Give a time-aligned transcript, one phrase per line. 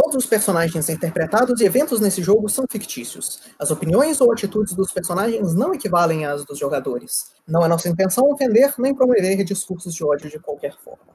[0.00, 3.40] Todos os personagens interpretados e eventos nesse jogo são fictícios.
[3.58, 7.32] As opiniões ou atitudes dos personagens não equivalem às dos jogadores.
[7.44, 11.14] Não é nossa intenção ofender nem promover discursos de ódio de qualquer forma.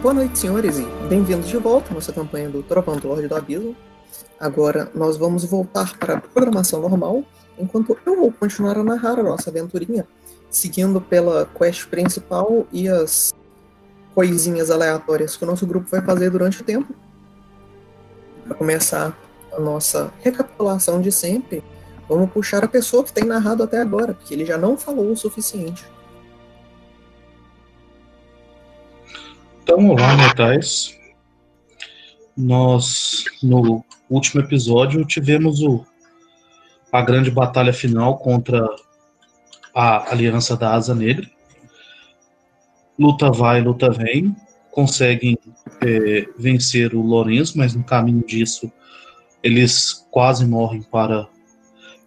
[0.00, 3.36] Boa noite, senhores, e bem-vindos de volta à nossa campanha do Trovão do Lorde do
[3.36, 3.76] Abismo.
[4.40, 7.24] Agora nós vamos voltar para a programação normal,
[7.58, 10.06] enquanto eu vou continuar a narrar a nossa aventurinha
[10.50, 13.34] seguindo pela quest principal e as
[14.14, 16.94] coisinhas aleatórias que o nosso grupo vai fazer durante o tempo.
[18.44, 19.18] Para começar
[19.52, 21.62] a nossa recapitulação de sempre,
[22.08, 25.16] vamos puxar a pessoa que tem narrado até agora, porque ele já não falou o
[25.16, 25.84] suficiente.
[29.62, 30.96] Então, olá, mortais.
[32.36, 35.84] Nós, no último episódio, tivemos o,
[36.94, 38.64] a grande batalha final contra
[39.74, 41.28] a aliança da Asa Negra.
[42.96, 44.34] Luta vai, luta vem.
[44.70, 45.36] Conseguem
[45.82, 48.70] é, vencer o Lourenço, mas no caminho disso
[49.42, 51.28] eles quase morrem para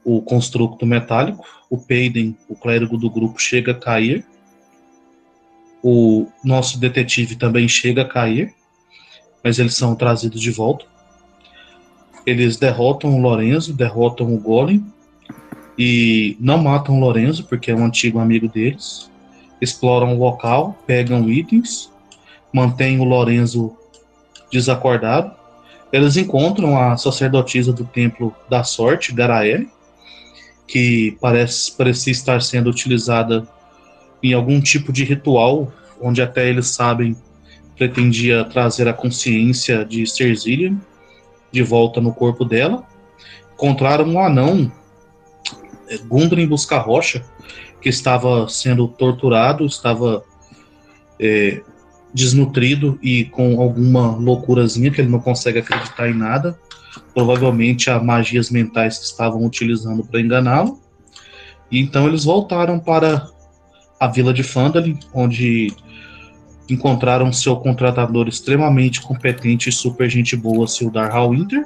[0.06, 1.46] o construto metálico.
[1.70, 4.26] O Peiden, o clérigo do grupo, chega a cair.
[5.84, 8.56] O nosso detetive também chega a cair,
[9.44, 10.86] mas eles são trazidos de volta.
[12.28, 14.86] Eles derrotam o Lorenzo, derrotam o Golem
[15.80, 19.10] e não matam Lorenzo, porque é um antigo amigo deles.
[19.62, 21.90] Exploram o local, pegam itens,
[22.52, 23.78] mantêm o Lorenzo
[24.52, 25.32] desacordado.
[25.90, 29.70] Eles encontram a sacerdotisa do Templo da Sorte, Garaele,
[30.68, 33.48] que parece parecia estar sendo utilizada
[34.22, 37.16] em algum tipo de ritual, onde até eles sabem
[37.78, 40.78] pretendia trazer a consciência de Cerzilian
[41.58, 42.84] de volta no corpo dela.
[43.54, 44.72] Encontraram um anão
[46.08, 47.26] Gundren Busca Rocha,
[47.82, 50.24] que estava sendo torturado, estava
[51.20, 51.62] é,
[52.14, 56.60] desnutrido e com alguma loucurazinha que ele não consegue acreditar em nada.
[57.14, 60.80] Provavelmente a magias mentais que estavam utilizando para enganá-lo.
[61.72, 63.28] E então eles voltaram para
[64.00, 65.74] a vila de Fandalin, onde
[66.70, 71.66] encontraram seu contratador extremamente competente e super gente boa, Sildar Hallwinter.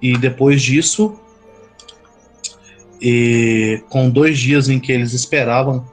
[0.00, 1.18] E depois disso,
[3.00, 5.84] e com dois dias em que eles esperavam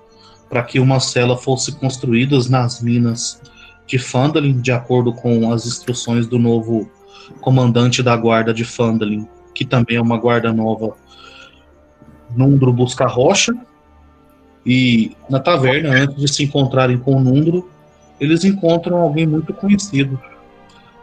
[0.50, 3.41] para que uma cela fosse construída nas minas
[3.88, 6.90] de Fandalin, de acordo com as instruções do novo
[7.41, 10.95] comandante da guarda de Fandalin, que também é uma guarda nova,
[12.35, 13.53] Nundro busca rocha.
[14.66, 17.69] E na taverna, antes de se encontrarem com o Nundro,
[18.19, 20.19] eles encontram alguém muito conhecido,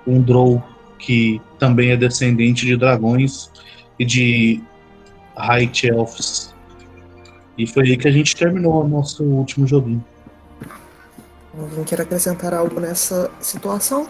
[0.06, 0.62] um Drow
[0.98, 3.50] que também é descendente de dragões
[3.99, 4.62] e de
[5.37, 6.54] High Elves.
[7.56, 10.04] E foi aí que a gente terminou o nosso último joguinho.
[11.59, 14.09] Alguém quer acrescentar algo nessa situação?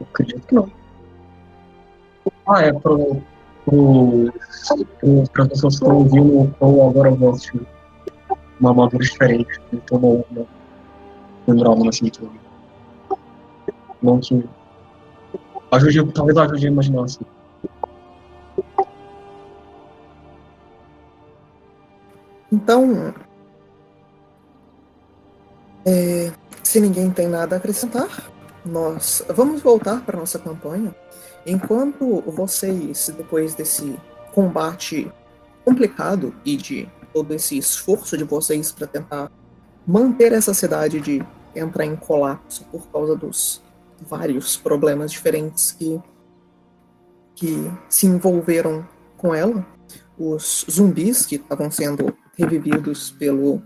[0.00, 0.70] Acredito que não.
[2.46, 3.22] Ah, é pro.
[3.64, 4.32] Pro.
[5.32, 7.60] para as pessoas que estão ouvindo ou agora eu vou assistir
[8.60, 9.60] uma armadura diferente.
[9.72, 10.26] Ele tomou
[11.46, 11.88] uma.
[11.88, 12.28] Assim que.
[14.02, 14.44] Não que.
[15.70, 17.24] Ajude, talvez ajude a imaginar assim.
[22.52, 23.12] Então,
[25.84, 26.32] é,
[26.62, 28.08] se ninguém tem nada a acrescentar,
[28.64, 30.94] nós vamos voltar para nossa campanha.
[31.46, 33.98] Enquanto vocês, depois desse
[34.32, 35.10] combate
[35.64, 39.30] complicado e de todo esse esforço de vocês para tentar
[39.86, 41.24] manter essa cidade de
[41.54, 43.62] entrar em colapso por causa dos
[44.00, 46.00] vários problemas diferentes que,
[47.34, 49.64] que se envolveram com ela,
[50.18, 53.62] os zumbis que estavam sendo revividos pelo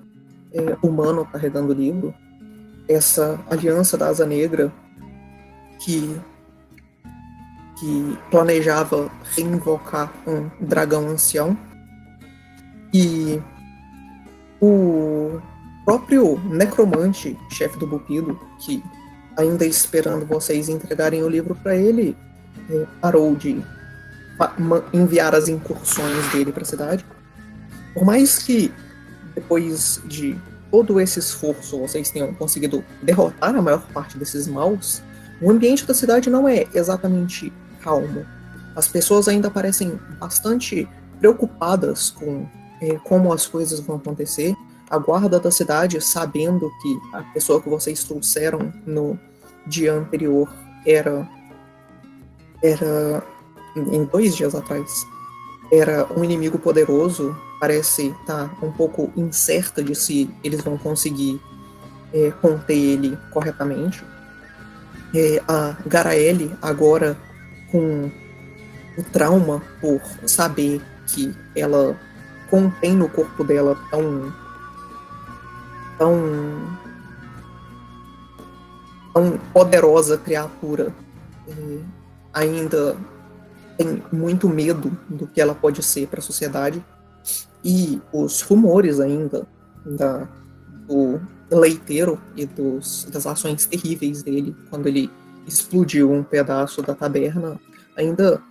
[0.52, 2.14] é, humano carregando o livro,
[2.88, 4.72] essa aliança da Asa Negra
[5.80, 6.18] que,
[7.78, 11.56] que planejava reinvocar um dragão ancião.
[12.92, 13.40] E
[14.60, 15.40] o
[15.84, 18.82] próprio necromante, chefe do Bupido, que
[19.36, 22.16] ainda esperando vocês entregarem o livro para ele,
[22.68, 23.62] é, parou de
[24.92, 27.04] enviar as incursões dele para a cidade.
[27.94, 28.72] Por mais que
[29.34, 30.36] depois de
[30.70, 35.02] todo esse esforço vocês tenham conseguido derrotar a maior parte desses maus,
[35.40, 37.52] o ambiente da cidade não é exatamente
[37.82, 38.26] calmo.
[38.76, 40.88] As pessoas ainda parecem bastante
[41.18, 42.46] preocupadas com
[42.80, 44.54] é, como as coisas vão acontecer.
[44.88, 49.18] A guarda da cidade, sabendo que a pessoa que vocês trouxeram no
[49.66, 50.48] dia anterior
[50.86, 51.28] era
[52.62, 53.22] era
[53.76, 55.06] em dois dias atrás
[55.70, 61.40] era um inimigo poderoso parece estar tá um pouco incerta de se eles vão conseguir
[62.12, 64.02] é, conter ele corretamente.
[65.14, 67.16] É, a Garaele, agora
[67.70, 68.10] com
[68.96, 71.98] o trauma por saber que ela
[72.50, 74.32] contém no corpo dela tão.
[75.98, 76.78] tão.
[79.12, 80.94] tão poderosa criatura,
[81.48, 81.78] é,
[82.32, 82.96] ainda
[83.76, 86.84] tem muito medo do que ela pode ser para a sociedade.
[87.64, 89.46] E os rumores ainda
[89.84, 90.28] da,
[90.86, 91.20] do
[91.50, 95.10] leiteiro e dos, das ações terríveis dele quando ele
[95.48, 97.58] explodiu um pedaço da taberna
[97.96, 98.42] ainda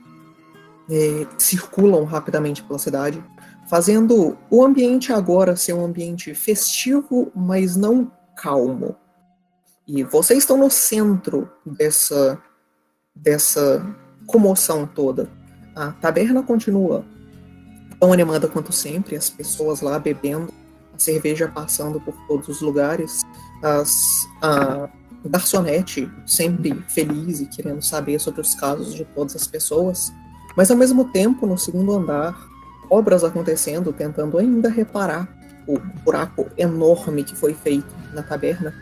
[0.90, 3.24] é, circulam rapidamente pela cidade,
[3.70, 8.96] fazendo o ambiente agora ser um ambiente festivo, mas não calmo.
[9.88, 12.42] E vocês estão no centro dessa,
[13.16, 13.86] dessa
[14.26, 15.30] comoção toda.
[15.76, 17.06] A taberna continua
[18.00, 20.54] tão animada quanto sempre, as pessoas lá bebendo,
[20.94, 23.22] a cerveja passando por todos os lugares,
[23.64, 23.92] as,
[24.42, 24.90] a
[25.26, 30.12] garçonete sempre feliz e querendo saber sobre os casos de todas as pessoas,
[30.56, 32.36] mas ao mesmo tempo, no segundo andar,
[32.90, 35.28] obras acontecendo, tentando ainda reparar
[35.68, 38.74] o buraco enorme que foi feito na taberna.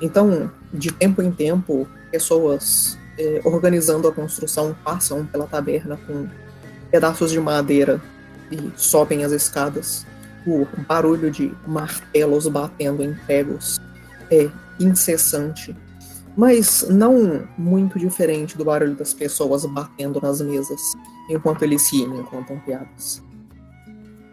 [0.00, 6.28] Então, de tempo em tempo, pessoas eh, organizando a construção passam pela taberna com
[6.90, 8.00] pedaços de madeira
[8.50, 10.06] e sobem as escadas.
[10.46, 13.78] O barulho de martelos batendo em pregos
[14.30, 14.48] é
[14.80, 15.76] incessante,
[16.36, 20.80] mas não muito diferente do barulho das pessoas batendo nas mesas
[21.28, 23.22] enquanto eles riem, contam piadas.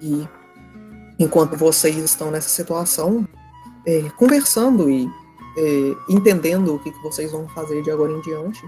[0.01, 0.27] E
[1.19, 3.27] enquanto vocês estão nessa situação,
[3.85, 5.09] é, conversando e
[5.57, 8.61] é, entendendo o que, que vocês vão fazer de agora em diante,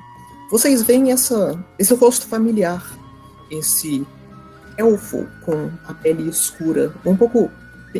[0.49, 2.83] vocês veem essa, esse rosto familiar,
[3.51, 4.05] esse
[4.77, 7.49] elfo com a pele escura, um pouco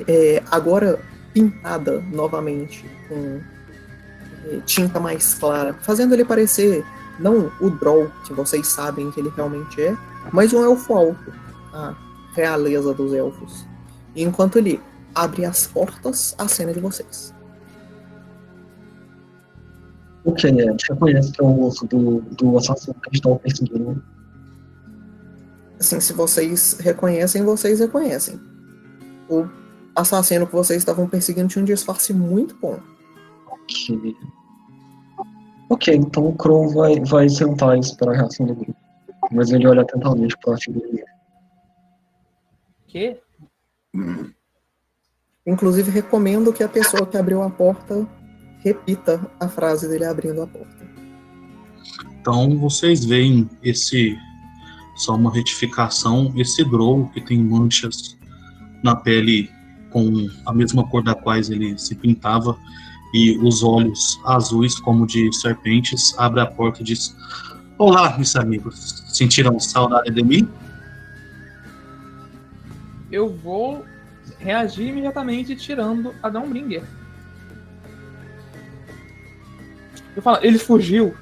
[0.07, 0.99] é, agora
[1.33, 3.41] pintada novamente com
[4.65, 6.85] tinta mais clara, fazendo ele parecer
[7.19, 9.97] não o Droll que vocês sabem que ele realmente é,
[10.31, 11.33] mas um elfo alto,
[11.73, 11.95] a
[12.33, 13.65] realeza dos elfos.
[14.15, 14.81] E enquanto ele
[15.15, 17.33] abre as portas, a cena de vocês.
[20.23, 20.73] O que é?
[20.73, 24.03] Você conhece que é o osso do, do assassino que estão perseguindo?
[25.79, 28.39] Assim, se vocês reconhecem, vocês reconhecem.
[29.29, 29.47] O
[29.95, 32.79] assassino que vocês estavam perseguindo tinha um disfarce muito bom.
[33.47, 34.15] Ok.
[35.69, 38.75] Ok, então o Crow vai, vai sentar e esperar a reação do grupo.
[39.31, 40.87] Mas ele olha atentamente para a figura
[42.87, 43.17] Que?
[45.45, 48.07] Inclusive, recomendo que a pessoa que abriu a porta
[48.59, 50.87] repita a frase dele abrindo a porta.
[52.19, 54.17] Então, vocês veem esse.
[54.95, 56.33] Só uma retificação.
[56.35, 58.17] Esse Drow que tem manchas
[58.83, 59.49] na pele
[59.91, 62.57] com a mesma cor da quais ele se pintava
[63.17, 67.15] e os olhos azuis como de serpentes, abre a porta e diz:
[67.79, 69.03] Olá, meus amigos.
[69.07, 70.47] Sentiram saudade de mim?
[73.11, 73.83] Eu vou
[74.37, 76.83] reagir imediatamente tirando a Dawnbringer.
[80.15, 81.15] Eu falo, ele fugiu.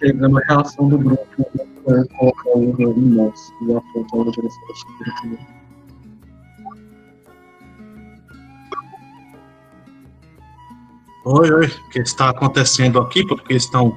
[0.00, 1.68] Pegando a reação do grupo,
[2.18, 4.18] colocar o em e apontar.
[11.24, 13.26] Oi, oi, o que está acontecendo aqui?
[13.26, 13.96] Porque estão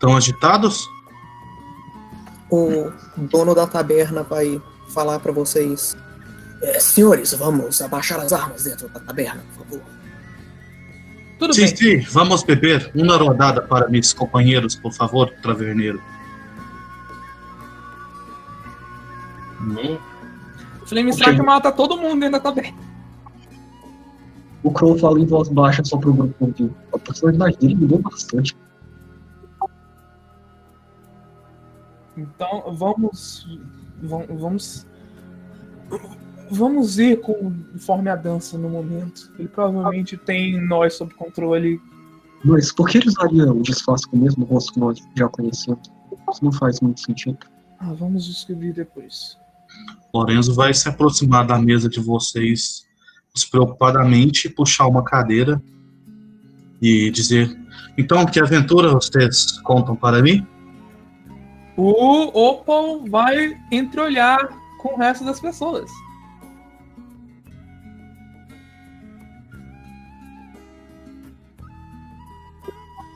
[0.00, 0.88] tão agitados?
[2.50, 5.96] O dono da taberna vai falar para vocês.
[6.62, 9.82] É, senhores, vamos abaixar as armas dentro da taberna, por favor.
[11.38, 11.76] Tudo sim, bem.
[11.76, 16.00] sim, vamos beber uma rodada para meus companheiros, por favor, taverneiro.
[19.80, 19.98] Hum.
[20.86, 22.78] Flame Strike mata todo mundo dentro da taberna.
[24.62, 26.70] O Crow fala em voz baixa só pro grupo ouvir.
[26.92, 28.56] A personalidade dele mudou bastante.
[32.16, 33.46] Então vamos.
[34.02, 34.86] Vamos.
[36.50, 39.32] Vamos ir conforme a dança no momento.
[39.38, 41.80] Ele provavelmente tem nós sob controle.
[42.44, 45.90] Mas por que eles usariam o disfarce com o mesmo rosto que nós já conhecemos?
[46.30, 47.38] Isso não faz muito sentido.
[47.78, 49.38] Ah, vamos descobrir depois.
[50.14, 52.86] Lorenzo vai se aproximar da mesa de vocês
[53.34, 55.60] despreocupadamente, puxar uma cadeira
[56.80, 57.56] e dizer:
[57.96, 60.46] Então, que aventura vocês contam para mim?
[61.76, 64.48] O Opal vai entreolhar
[64.78, 65.90] com o resto das pessoas.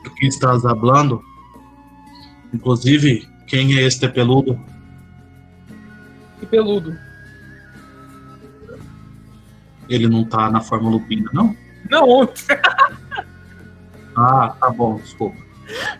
[0.03, 1.21] Do que estás falando?
[2.51, 4.59] Inclusive, quem é este peludo?
[6.39, 6.97] Que peludo.
[9.89, 11.55] Ele não tá na forma lupina, não?
[11.89, 12.27] Não,
[14.15, 15.37] Ah, tá bom, desculpa.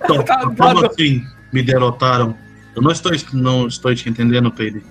[0.04, 2.36] Então, Tá- como tá- assim me derrotaram?
[2.76, 4.84] Eu não estou, não estou te entendendo, Peide.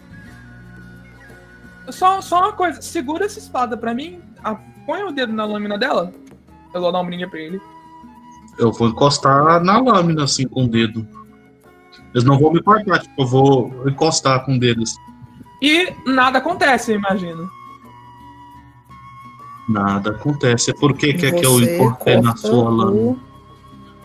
[1.91, 2.81] só, só uma coisa.
[2.83, 4.21] Segura essa espada pra mim.
[4.43, 4.55] a-
[4.87, 6.13] põe o dedo na lâmina dela.
[6.73, 7.61] Eu vou dar um brinde pra ele.
[8.59, 11.07] Eu vou encostar na lâmina, assim, com o dedo.
[12.15, 14.95] Eles não vão me cortar, tipo, eu vou encostar com deles.
[15.61, 17.49] E nada acontece, eu imagino.
[19.69, 20.73] Nada acontece.
[20.75, 23.17] Por que quer que eu encorte na sua lâmina?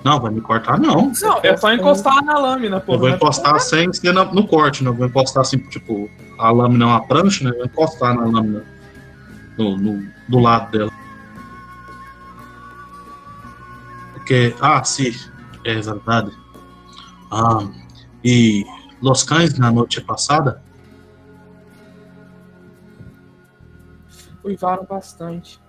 [0.03, 1.12] Não, vai me cortar, não.
[1.22, 2.93] Não, é só encostar na lâmina, pô.
[2.93, 4.89] Eu vou Não é- encostar sem ser na- no corte, né?
[4.89, 7.51] Eu vou encostar assim, tipo, a lâmina é uma prancha, né?
[7.51, 8.65] Eu vou encostar na lâmina
[9.58, 10.91] no, no- do lado dela.
[14.13, 15.13] Porque, ah, sim,
[15.65, 16.31] é verdade.
[17.31, 17.67] Ah,
[18.24, 18.65] e
[19.01, 20.63] Los Cães na noite passada,
[24.44, 25.62] Uivaram bastante.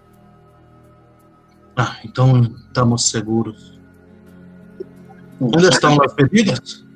[1.77, 3.81] ah, então estamos seguros.
[5.41, 6.87] Onde estão as bebidas?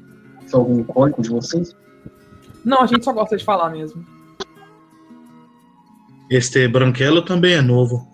[0.41, 1.77] Tem algum código de vocês?
[2.65, 4.05] Não, a gente só gosta de falar mesmo.
[6.31, 8.07] Este branquelo também é novo.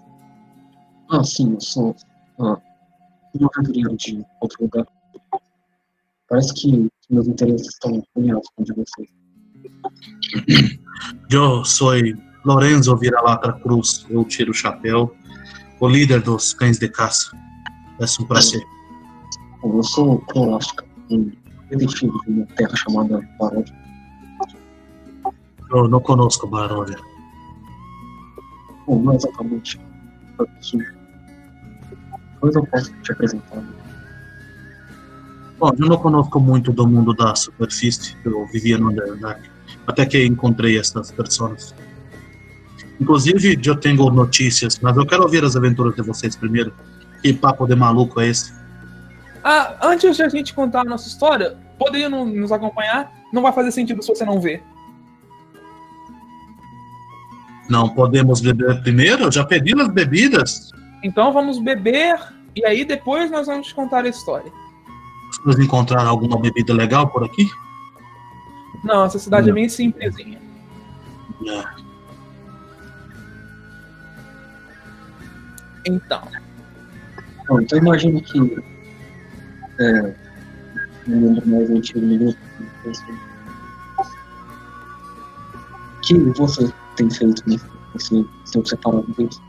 [1.10, 1.96] Ah, sim, eu sou
[2.40, 2.58] ah,
[3.38, 4.86] um aventureiro de outro lugar.
[6.28, 9.08] Parece que meus interesses estão alinhados com o de vocês.
[11.30, 11.92] Eu sou
[12.44, 14.06] Lorenzo Vira-Latra Cruz.
[14.10, 15.14] Eu tiro o chapéu.
[15.80, 17.36] O líder dos cães de caça.
[18.00, 18.62] É um prazer.
[19.82, 21.30] Sou Clorástica, um
[21.70, 23.74] detetive de uma terra chamada Paródia.
[25.70, 26.98] Eu não conosco Barória.
[28.86, 29.80] Bom, não exatamente
[30.38, 30.78] aqui.
[32.34, 33.62] Depois eu posso te apresentar.
[35.58, 38.16] Bom, eu não conosco muito do mundo da superfície.
[38.24, 39.48] Eu vivia no Underdark.
[39.86, 41.74] Até que encontrei essas pessoas.
[43.02, 46.72] Inclusive, eu tenho notícias, mas eu quero ouvir as aventuras de vocês primeiro.
[47.20, 48.52] Que papo de maluco é esse?
[49.42, 53.12] Ah, antes de a gente contar a nossa história, poderia no- nos acompanhar?
[53.32, 54.62] Não vai fazer sentido se você não ver.
[57.68, 59.24] Não podemos beber primeiro?
[59.24, 60.70] Eu já pedi as bebidas.
[61.02, 62.16] Então vamos beber
[62.54, 64.52] e aí depois nós vamos contar a história.
[65.44, 67.48] Vocês encontraram alguma bebida legal por aqui?
[68.84, 69.54] Não, essa cidade é Não.
[69.54, 70.38] bem simplesinha.
[71.48, 71.91] É.
[75.84, 76.22] Então,
[77.48, 78.38] Bom, então imagino que
[79.80, 80.14] é,
[81.08, 82.38] um membro mais antigo do grupo,
[82.88, 83.12] assim,
[85.96, 89.40] o que você tem feito nesse, tempo separado deles?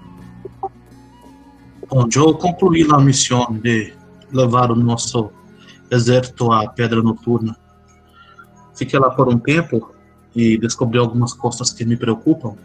[1.89, 3.93] Bom, eu concluí a missão de
[4.31, 5.31] levar o nosso
[5.91, 7.55] exército à Pedra Noturna.
[8.75, 9.93] Fiquei lá por um tempo
[10.35, 12.55] e descobri algumas coisas que me preocupam.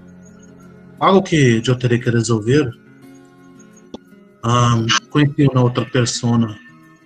[0.99, 2.73] Algo que eu terei que resolver.
[4.45, 6.57] Ahn, conheci uma outra pessoa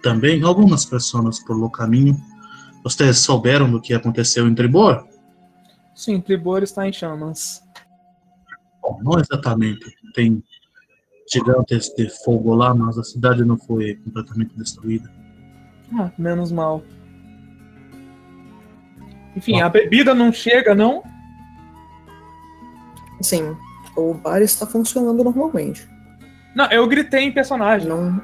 [0.02, 2.16] também, algumas pessoas pelo caminho.
[2.84, 5.06] Vocês souberam do que aconteceu em Tribor?
[5.94, 7.62] sim, Tribor está em chamas.
[8.82, 9.94] Bom, não exatamente.
[10.14, 10.42] Tem
[11.32, 15.10] gigantes de fogo lá, mas a cidade não foi completamente destruída.
[15.98, 16.82] Ah, menos mal.
[19.36, 21.02] Enfim, a bebida não chega, não?
[23.20, 23.56] Sim,
[23.96, 25.88] o bar está funcionando normalmente.
[26.54, 27.88] Não, eu gritei em personagem.
[27.88, 28.20] Não.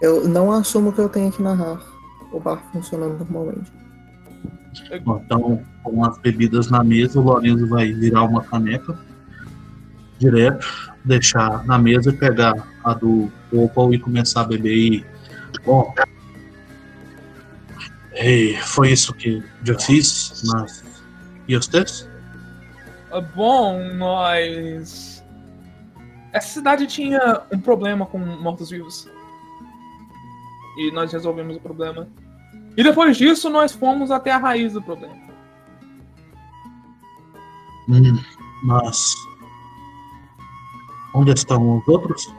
[0.00, 1.80] Eu não assumo que eu tenho que narrar
[2.32, 3.70] o bar funcionando normalmente.
[5.04, 8.98] Bom, Então, com as bebidas na mesa, o Lorenzo vai virar uma caneca
[10.18, 10.66] direto,
[11.04, 14.74] deixar na mesa e pegar a do Opal e começar a beber.
[14.74, 15.06] E,
[15.64, 15.94] bom,
[18.14, 20.84] e foi isso que eu fiz, mas.
[21.48, 22.08] E vocês?
[23.10, 25.11] Ah, Bom, nós.
[26.32, 29.08] Essa cidade tinha um problema com mortos-vivos.
[30.78, 32.08] E nós resolvemos o problema.
[32.76, 35.14] E depois disso, nós fomos até a raiz do problema.
[37.88, 38.18] Hum,
[38.64, 39.14] mas.
[41.14, 42.32] Onde estão os outros?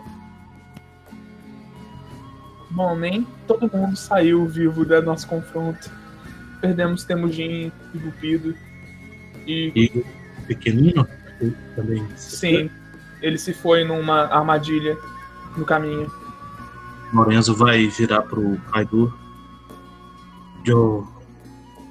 [2.72, 5.92] Bom, nem todo mundo saiu vivo do nosso confronto.
[6.60, 8.56] Perdemos Temujin e Bupido.
[9.46, 10.06] E E
[10.48, 11.06] pequenino?
[11.38, 12.08] que Também.
[12.18, 12.72] sim,
[13.24, 14.98] ele se foi numa armadilha
[15.56, 16.12] no caminho.
[17.14, 19.14] Lorenzo vai virar pro Kaido.
[20.66, 21.08] Eu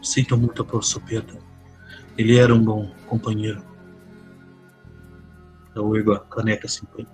[0.03, 1.39] sinto muito por Supeta.
[2.19, 3.63] Ele era um bom companheiro.
[5.75, 7.05] Eu ergo a caneca assim pra.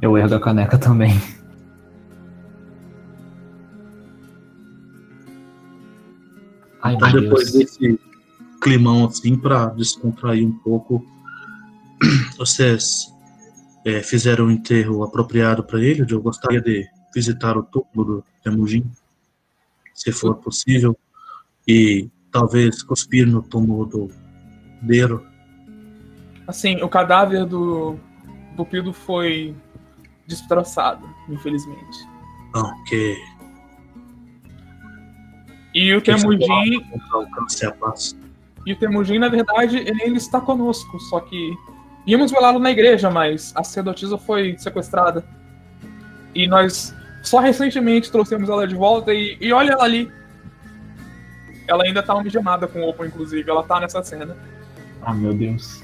[0.00, 1.20] Eu ergo a caneca também.
[6.82, 7.64] Ai, Então, depois Deus.
[7.76, 7.98] desse
[8.60, 11.04] climão assim, para descontrair um pouco,
[12.36, 13.12] vocês
[13.84, 16.04] é, fizeram um enterro apropriado para ele.
[16.08, 18.90] Eu gostaria de visitar o túmulo do Temujin,
[19.94, 20.96] se for possível,
[21.66, 24.10] e talvez cuspir no túmulo do
[24.80, 25.26] Dero.
[26.46, 27.96] Assim, o cadáver do
[28.56, 29.54] Pupido foi
[30.26, 31.98] destroçado, infelizmente.
[32.88, 33.16] Que
[35.74, 36.80] E o Temujin,
[37.80, 38.16] paz.
[38.66, 41.56] e o Temujin, na verdade, ele ainda está conosco, só que
[42.06, 45.24] íamos velá-lo na igreja, mas a sacerdotisa foi sequestrada.
[46.34, 50.10] E nós só recentemente trouxemos ela de volta e, e olha ela ali.
[51.68, 53.48] Ela ainda tá algemada com o Opo, inclusive.
[53.48, 54.36] Ela tá nessa cena.
[55.02, 55.82] Ah, meu Deus.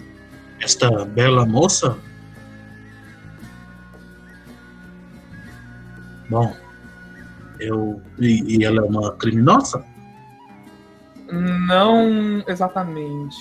[0.61, 1.97] Esta bela moça?
[6.29, 6.55] Bom,
[7.61, 8.03] eu.
[8.19, 9.85] E, e ela é uma criminosa?
[11.31, 13.37] Não exatamente.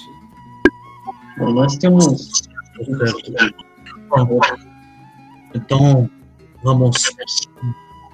[1.37, 2.47] Bom, nós temos.
[5.53, 6.09] Então,
[6.63, 6.97] vamos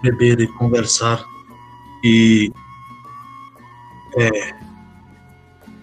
[0.02, 1.24] beber e conversar.
[2.04, 2.52] E.
[4.18, 4.54] É,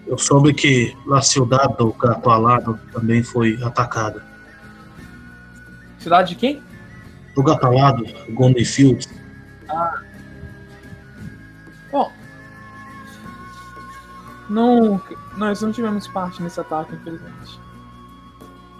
[0.07, 4.25] eu soube que La Ciudad do Gato Alado também foi atacada.
[5.99, 6.63] Cidade de quem?
[7.35, 9.07] O Gato Alado, Golden Field,
[11.91, 12.11] Bom.
[14.49, 15.01] Não.
[15.37, 17.60] Nós não tivemos parte nesse ataque, infelizmente.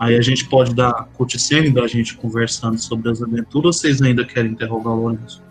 [0.02, 4.26] Aí a gente pode dar cutscene da gente conversando sobre as aventuras, ou vocês ainda
[4.26, 5.44] querem interrogar o Lourenço?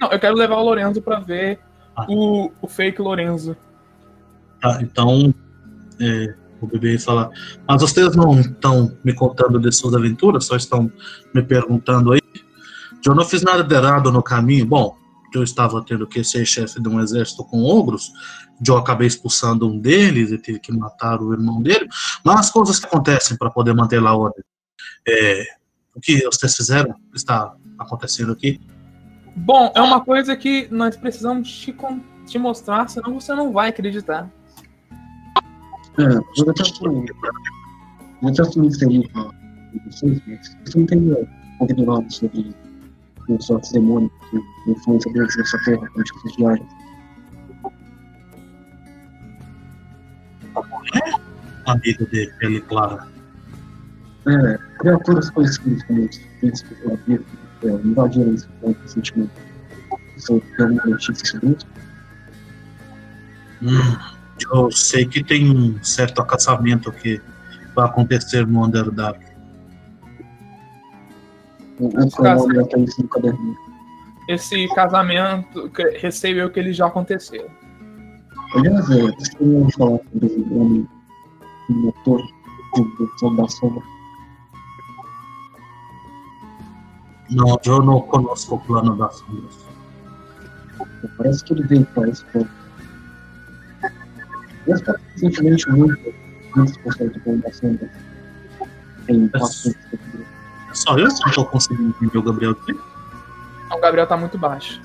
[0.00, 1.58] Não, eu quero levar o Lorenzo pra ver
[1.94, 2.06] Ah.
[2.08, 3.54] o, o fake Lorenzo.
[4.58, 5.34] Tá, então
[6.00, 7.28] é, o bebê falar.
[7.68, 10.90] Mas vocês não estão me contando de suas aventuras, só estão
[11.34, 12.22] me perguntando aí.
[13.06, 14.64] Eu não fiz nada de errado no caminho.
[14.64, 14.96] Bom,
[15.34, 18.12] eu estava tendo que ser chefe de um exército com ogros.
[18.66, 21.88] Eu acabei expulsando um deles e tive que matar o irmão dele.
[22.24, 24.44] Mas as coisas que acontecem para poder manter lá a ordem.
[25.06, 25.44] É,
[25.94, 28.60] o que vocês fizeram está acontecendo aqui?
[29.36, 31.74] Bom, é uma coisa que nós precisamos te,
[32.26, 34.28] te mostrar, senão você não vai acreditar.
[35.98, 37.06] É, eu até fui.
[38.22, 39.30] Eu até fui inserir com
[39.86, 41.00] vocês, mas você não tem
[41.84, 42.54] nada sobre
[43.28, 46.68] os outros demônios e influência deles nessa terra durante essas viagens.
[51.66, 53.06] Amigo de pele clara.
[54.26, 57.24] É, criaturas conhecidas como os príncipes da vida
[57.62, 59.32] é, invadiram esse ponto recentemente.
[60.16, 61.66] Você tem alguma notícia sobre isso?
[63.62, 63.96] Hum,
[64.52, 67.20] eu sei que tem um certo acasamento que
[67.74, 69.20] vai acontecer no Underdark.
[71.78, 73.67] O, o cronômetro até isso no caderninho.
[74.28, 77.48] Esse casamento, que- receio eu que ele já aconteceu.
[78.54, 80.88] Aliás, é, queriam falar sobre o homem
[81.70, 82.22] o motor
[82.76, 83.82] do Plano da Sombra?
[87.30, 89.66] Não, eu não conosco o plano das sombras.
[91.18, 92.48] Parece que ele veio para esse ponto.
[94.66, 96.14] Mas parece recentemente muito,
[96.56, 97.90] muitas pessoas do Plano da Sombra
[99.06, 100.24] têm bastante expectativa.
[100.70, 102.72] É só eu que não estou conseguindo entender o Gabriel aqui.
[103.74, 104.80] O Gabriel tá muito baixo.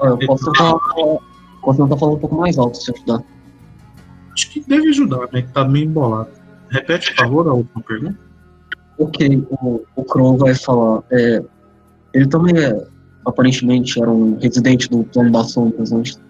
[0.00, 0.78] Ah, eu posso tentar,
[1.60, 3.22] posso tentar falar um pouco mais alto se ajudar.
[4.32, 5.42] Acho que deve ajudar, né?
[5.42, 6.30] Que tá meio embolado.
[6.70, 8.18] Repete, por favor, a última pergunta.
[8.98, 11.02] Ok, o, o Crow vai falar.
[11.10, 11.42] É,
[12.14, 12.86] ele também é,
[13.26, 16.20] aparentemente, era um residente do Plano das Sombras antes.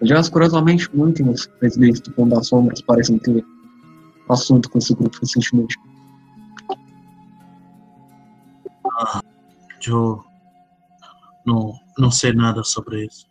[0.00, 3.44] Aliás, curiosamente, muitos residentes do Plano das Sombras parecem ter
[4.28, 5.76] assunto com esse grupo recentemente.
[9.86, 10.24] Eu
[11.46, 13.28] não, não sei nada sobre isso.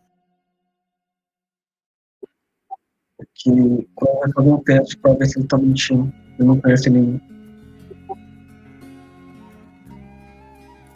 [3.35, 6.13] Que o Crow vai fazer um teste para ver se ele tá mentindo.
[6.37, 7.19] Ele não conhece nenhum.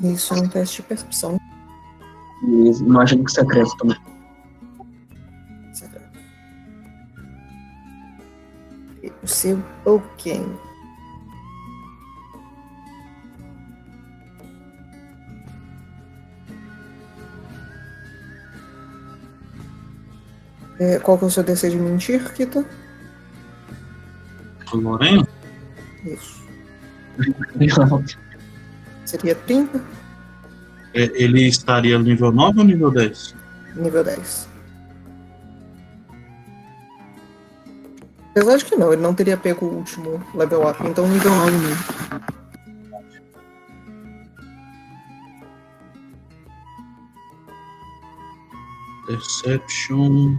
[0.02, 1.38] Isso é um teste de percepção.
[2.44, 3.98] E imagino que secreto também.
[5.74, 6.20] Secreto.
[9.22, 10.44] O seu Tolkien.
[20.80, 22.66] É, qual que é o seu DC de mentir, Kita?
[24.74, 25.28] O Lorena?
[26.04, 26.44] Isso.
[29.06, 29.80] Seria 30,
[30.94, 33.36] é, Ele estaria no nível 9 ou nível 10?
[33.76, 34.48] nível 10.
[38.32, 41.52] Apesar de que não, ele não teria pego o último level up, então nível 9
[41.52, 41.84] mesmo.
[49.06, 50.38] Perception.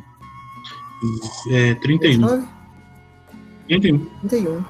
[1.50, 2.20] É 31.
[2.20, 2.48] 29?
[3.68, 3.98] 31.
[4.28, 4.64] 31.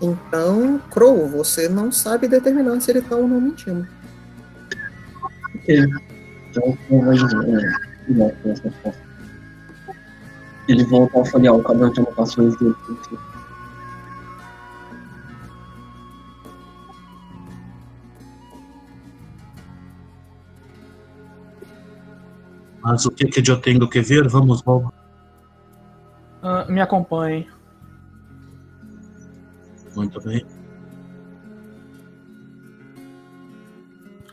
[0.00, 3.86] Então, Crow, você não sabe determinar se ele tá ou não mentindo.
[5.68, 9.08] Então, eu vou dizer, força.
[10.68, 12.74] Ele volta a folhear o caderno de anotações dele.
[22.82, 24.28] Mas o que, que eu tenho que ver?
[24.28, 24.92] Vamos logo.
[26.68, 27.48] Ah, me acompanhe.
[29.96, 30.46] Muito bem.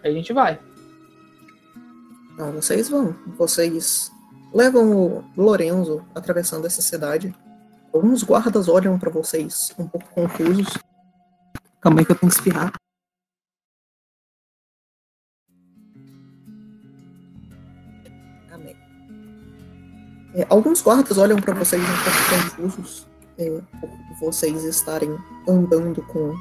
[0.03, 0.59] Aí a gente vai.
[2.37, 3.15] Não, vocês vão.
[3.37, 4.11] Vocês
[4.53, 7.33] levam o Lorenzo atravessando essa cidade.
[7.93, 10.77] Alguns guardas olham pra vocês um pouco confusos.
[11.79, 12.73] Calma aí que eu tenho que espirrar.
[20.35, 25.17] É, alguns guardas olham pra vocês um pouco confusos é, por vocês estarem
[25.47, 26.35] andando com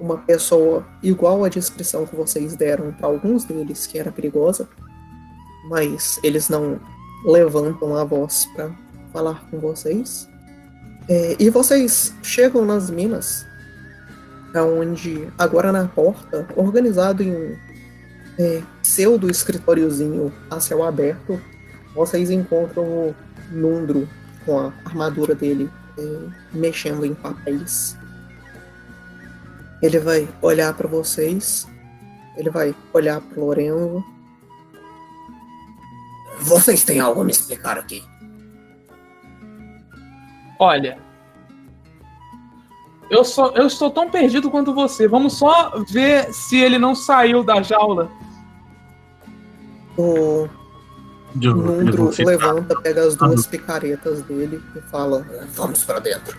[0.00, 4.68] uma pessoa igual à descrição que vocês deram para alguns deles, que era perigosa,
[5.68, 6.80] mas eles não
[7.24, 8.70] levantam a voz para
[9.12, 10.28] falar com vocês.
[11.08, 13.46] É, e vocês chegam nas minas,
[14.56, 17.56] onde agora na porta, organizado em um
[18.38, 21.40] é, pseudo escritóriozinho a céu aberto,
[21.94, 23.14] vocês encontram o
[23.50, 24.08] Nundro
[24.44, 27.96] com a armadura dele é, mexendo em papéis.
[29.80, 31.68] Ele vai olhar para vocês,
[32.36, 34.04] ele vai olhar para Lorenzo.
[36.40, 38.02] Vocês têm algo a me explicar aqui?
[40.58, 40.98] Olha.
[43.10, 45.06] Eu, só, eu estou tão perdido quanto você.
[45.06, 48.10] Vamos só ver se ele não saiu da jaula.
[49.96, 50.48] O
[51.34, 56.38] Nundro vou ficar- levanta, pega as duas picaretas dele e fala: Vamos para dentro.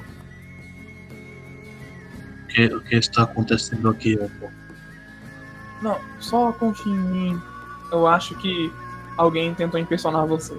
[2.43, 4.17] O que, o que está acontecendo aqui?
[5.81, 7.41] Não, só confie em mim.
[7.91, 8.71] Eu acho que
[9.17, 10.57] alguém tentou impressionar você.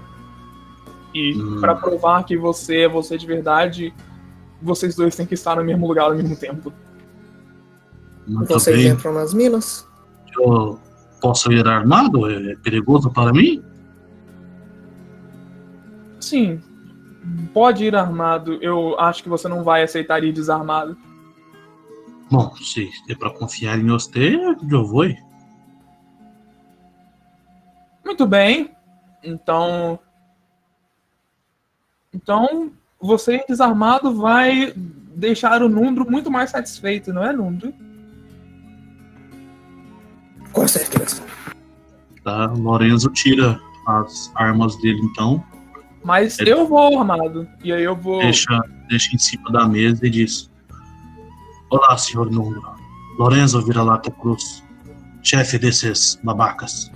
[1.15, 1.61] E Hum.
[1.61, 3.95] pra provar que você é você de verdade,
[4.61, 6.71] vocês dois têm que estar no mesmo lugar ao mesmo tempo.
[8.27, 8.89] Muito Vocês bem.
[8.89, 9.87] entram nas minas.
[10.39, 10.79] Eu
[11.23, 12.29] posso ir armado?
[12.29, 13.65] É perigoso para mim?
[16.27, 16.61] Sim,
[17.55, 18.55] pode ir armado.
[18.61, 20.99] Eu acho que você não vai aceitar ir desarmado.
[22.29, 24.35] Bom, se é para confiar em você,
[24.69, 25.05] eu vou.
[25.05, 25.25] ir.
[28.05, 28.75] Muito bem.
[29.23, 30.01] Então.
[32.13, 37.73] Então, você desarmado vai deixar o Nundro muito mais satisfeito, não é, Nundro?
[40.53, 41.23] Com certeza.
[42.25, 42.47] Tá?
[42.47, 45.45] Lorenzo tira as armas dele, então,
[46.07, 47.49] Mas Ele- eu vou armado.
[47.65, 48.21] E aí eu vou.
[48.21, 50.49] deixa, deixa em cima da mesa e diz:
[51.69, 52.63] Olá, senhor Nuno.
[53.19, 54.63] Lorenzo Vira-Lata Cruz,
[55.21, 56.93] chefe desses babacas.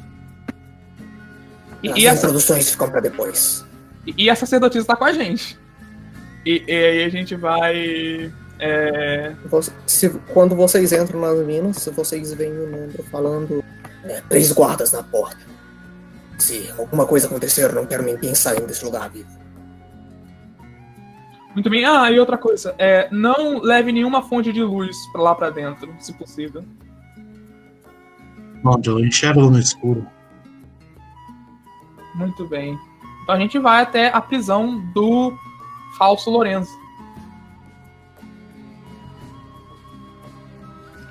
[1.82, 3.66] E, As e, essa, introduções ficam para depois.
[4.06, 5.58] e a sacerdotisa tá com a gente.
[6.46, 8.32] E, e aí a gente vai.
[8.60, 13.64] é, Você- se- quando vocês entram nas minas, vocês veem o Nundro falando:
[14.04, 15.40] "É, Três guardas na porta.
[16.40, 19.28] Se alguma coisa acontecer, eu não quero ninguém saindo desse lugar vivo.
[21.52, 21.84] Muito bem.
[21.84, 22.74] Ah, e outra coisa.
[22.78, 26.64] É, não leve nenhuma fonte de luz pra lá pra dentro, se possível.
[28.64, 30.06] Onde eu enxergo no escuro.
[32.14, 32.78] Muito bem.
[33.22, 35.36] Então a gente vai até a prisão do
[35.98, 36.70] falso Lorenzo.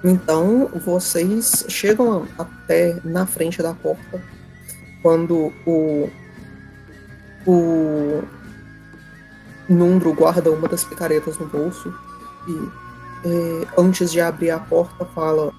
[0.04, 4.39] Então vocês chegam até na frente da porta
[5.02, 6.10] quando o
[7.46, 8.22] o
[9.68, 11.94] Nundro guarda uma das picaretas no bolso
[12.48, 12.70] e
[13.28, 15.54] é, antes de abrir a porta fala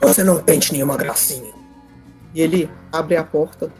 [0.00, 1.54] você não tente nenhuma gracinha.
[2.34, 3.72] E ele abre a porta.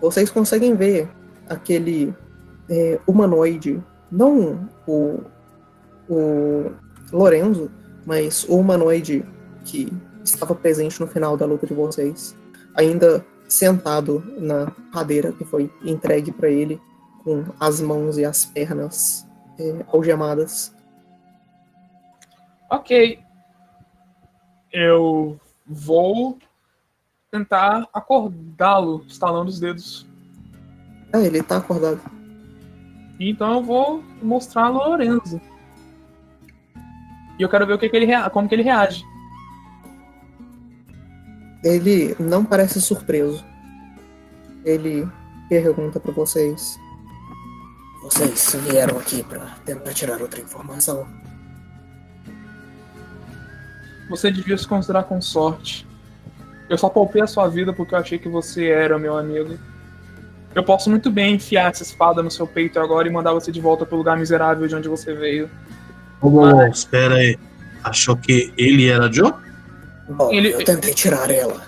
[0.00, 1.08] Vocês conseguem ver
[1.48, 2.14] aquele
[2.68, 5.20] é, humanoide não o
[6.06, 6.70] o
[7.10, 7.70] Lorenzo
[8.06, 9.24] mas o humanoide
[9.64, 9.90] que
[10.22, 12.36] estava presente no final da luta de vocês,
[12.74, 16.80] ainda sentado na cadeira que foi entregue para ele,
[17.22, 19.26] com as mãos e as pernas
[19.58, 20.74] é, algemadas.
[22.70, 23.22] Ok.
[24.72, 26.38] Eu vou
[27.30, 30.06] tentar acordá-lo, estalando os dedos.
[31.12, 32.00] Ah, ele tá acordado.
[33.18, 35.40] Então eu vou mostrar a Lorenzo.
[37.38, 39.04] E eu quero ver o que, que ele como que ele reage.
[41.64, 43.42] Ele não parece surpreso.
[44.64, 45.08] Ele
[45.48, 46.78] pergunta para vocês:
[48.02, 51.08] Vocês vieram aqui para tentar tirar outra informação.
[54.10, 55.86] Você devia se considerar com sorte.
[56.68, 59.58] Eu só poupei a sua vida porque eu achei que você era meu amigo.
[60.54, 63.60] Eu posso muito bem enfiar essa espada no seu peito agora e mandar você de
[63.60, 65.50] volta pro lugar miserável de onde você veio.
[66.20, 67.38] Oh, espera aí.
[67.82, 69.32] Achou que ele era Joe?
[70.08, 71.66] Bom, Ele- eu tentei tirar ela.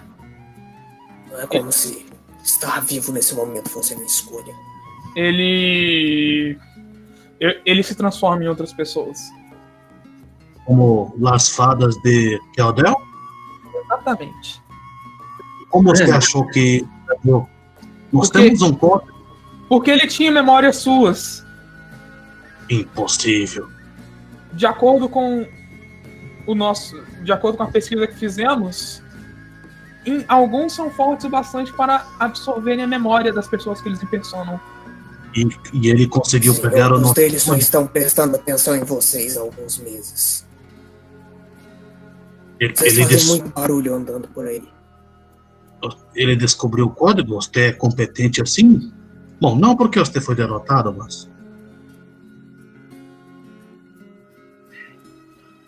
[1.30, 2.06] Não é como se
[2.44, 4.54] estar vivo nesse momento fosse minha escolha.
[5.14, 6.58] Ele.
[7.40, 9.18] Ele se transforma em outras pessoas.
[10.64, 12.94] Como Las Fadas de Keldel?
[13.84, 14.60] Exatamente.
[15.70, 16.12] Como você É.
[16.12, 16.86] achou que?
[17.24, 17.46] Nós
[18.30, 19.12] Porque- temos um código
[19.68, 21.44] Porque ele tinha memórias suas.
[22.70, 23.68] impossível.
[24.52, 25.46] De acordo com
[26.46, 27.02] o nosso.
[27.22, 29.02] De acordo com a pesquisa que fizemos,
[30.04, 34.60] em- alguns são fortes o bastante para absorverem a memória das pessoas que eles impersonam.
[35.34, 39.36] E, e ele conseguiu Sim, pegar o nosso deles só estão prestando atenção em vocês
[39.36, 40.46] há alguns meses.
[42.58, 44.66] Ele, Vocês ele fazem des- muito barulho andando por aí.
[46.14, 47.34] ele descobriu o código?
[47.34, 48.90] Você é competente assim?
[49.38, 51.28] Bom, não porque você foi derrotado, mas.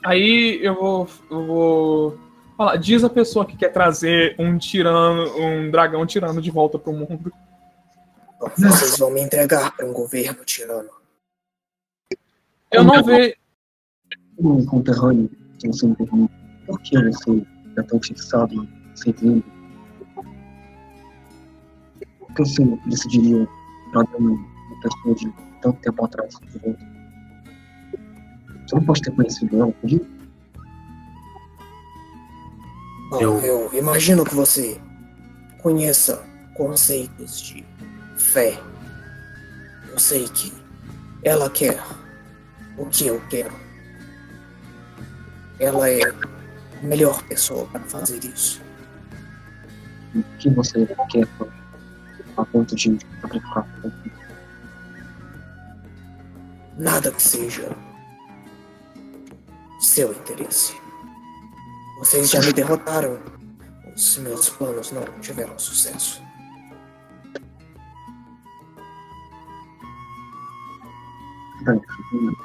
[0.08, 2.18] Aí eu vou, eu vou
[2.56, 2.76] falar.
[2.76, 7.30] Diz a pessoa que quer trazer um tirano, um dragão tirano de volta pro mundo.
[8.56, 10.88] Vocês vão me entregar para um governo tirano.
[12.72, 13.34] Eu não vejo.
[14.38, 15.94] Um conterrâneo, se você me
[16.66, 18.66] por que você é tão fixado
[19.06, 19.44] em vivo?
[22.18, 23.46] Por que você decidiria
[23.92, 26.97] trazer uma pessoa de tanto tempo atrás de volta?
[28.68, 30.00] Você não pode ter conhecido ela, podia?
[33.10, 34.78] Bom, Eu- eu imagino que você
[35.62, 36.22] conheça
[36.54, 37.64] conceitos de
[38.18, 38.60] fé.
[39.90, 40.52] Eu sei que
[41.24, 41.82] ela quer
[42.76, 43.54] o que eu quero.
[45.58, 48.60] Ela é a melhor pessoa para fazer isso.
[50.14, 51.26] O que você quer
[52.36, 53.66] a ponto de aplicar?
[56.76, 57.74] Nada que seja
[59.78, 60.74] seu interesse.
[61.98, 63.18] Vocês já me derrotaram.
[63.94, 66.22] Os meus planos não tiveram sucesso.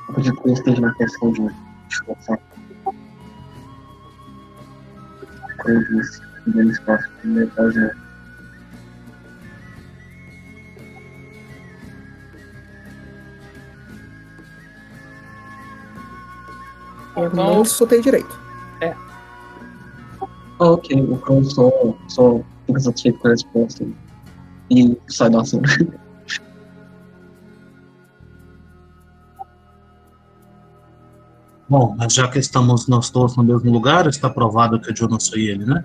[0.10, 1.48] Acredito que esteja na questão de
[1.90, 2.40] esforçar.
[2.84, 2.98] Como
[5.70, 8.03] eu disse, dando espaço para metade
[17.16, 18.44] é Não Então, escutei direito.
[20.60, 21.70] Ah, ok, o só,
[22.08, 23.86] só fica satisfeito com a resposta
[24.70, 25.62] e sai da ação.
[31.68, 35.10] Bom, mas já que estamos nós todos no mesmo lugar, está provado que o Joe
[35.10, 35.84] não foi ele, né?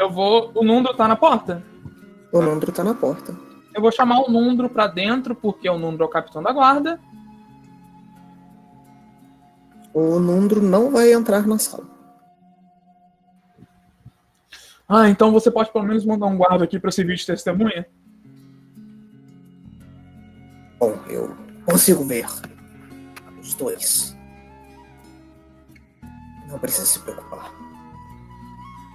[0.00, 0.50] eu vou.
[0.54, 1.62] O Nundro tá na porta.
[2.32, 3.36] O Nondro tá na porta.
[3.74, 6.98] Eu vou chamar o Nundro pra dentro, porque o Nundro é o capitão da guarda.
[9.92, 11.88] O Nundro não vai entrar na sala.
[14.88, 17.86] Ah, então você pode pelo menos mandar um guarda aqui pra servir de testemunha?
[20.78, 22.26] Bom, eu consigo ver
[23.40, 24.16] os dois.
[26.48, 27.52] Não precisa se preocupar.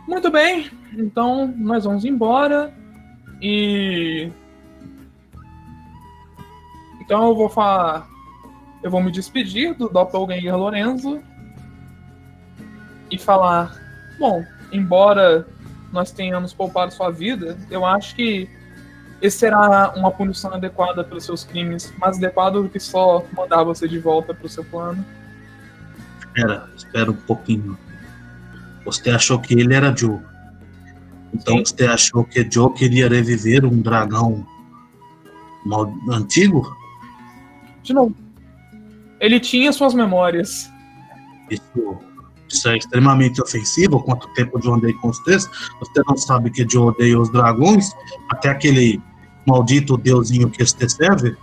[0.07, 2.73] Muito bem, então nós vamos embora
[3.41, 4.29] e.
[6.99, 8.14] Então eu vou falar.
[8.85, 11.19] Eu vou me despedir do Doppelganger Lorenzo
[13.09, 13.75] e falar:
[14.19, 15.47] Bom, embora
[15.91, 18.47] nós tenhamos poupado sua vida, eu acho que
[19.19, 23.87] esse será uma punição adequada pelos seus crimes, mais adequada do que só mandar você
[23.87, 25.03] de volta para o seu plano.
[26.19, 27.75] Espera, espera um pouquinho.
[28.85, 30.19] Você achou que ele era Joe.
[31.33, 31.75] Então Sim.
[31.75, 34.45] você achou que Joe queria reviver um dragão
[36.11, 36.71] antigo?
[37.81, 38.24] De novo,
[39.25, 40.71] ele tinha suas memórias.
[41.49, 41.97] Isso,
[42.47, 44.01] isso é extremamente ofensivo.
[44.03, 45.49] Quanto tempo Joe andei com vocês?
[45.79, 47.91] Você não sabe que Joe odeia os dragões?
[48.29, 49.01] Até aquele
[49.45, 51.35] maldito deusinho que este serve?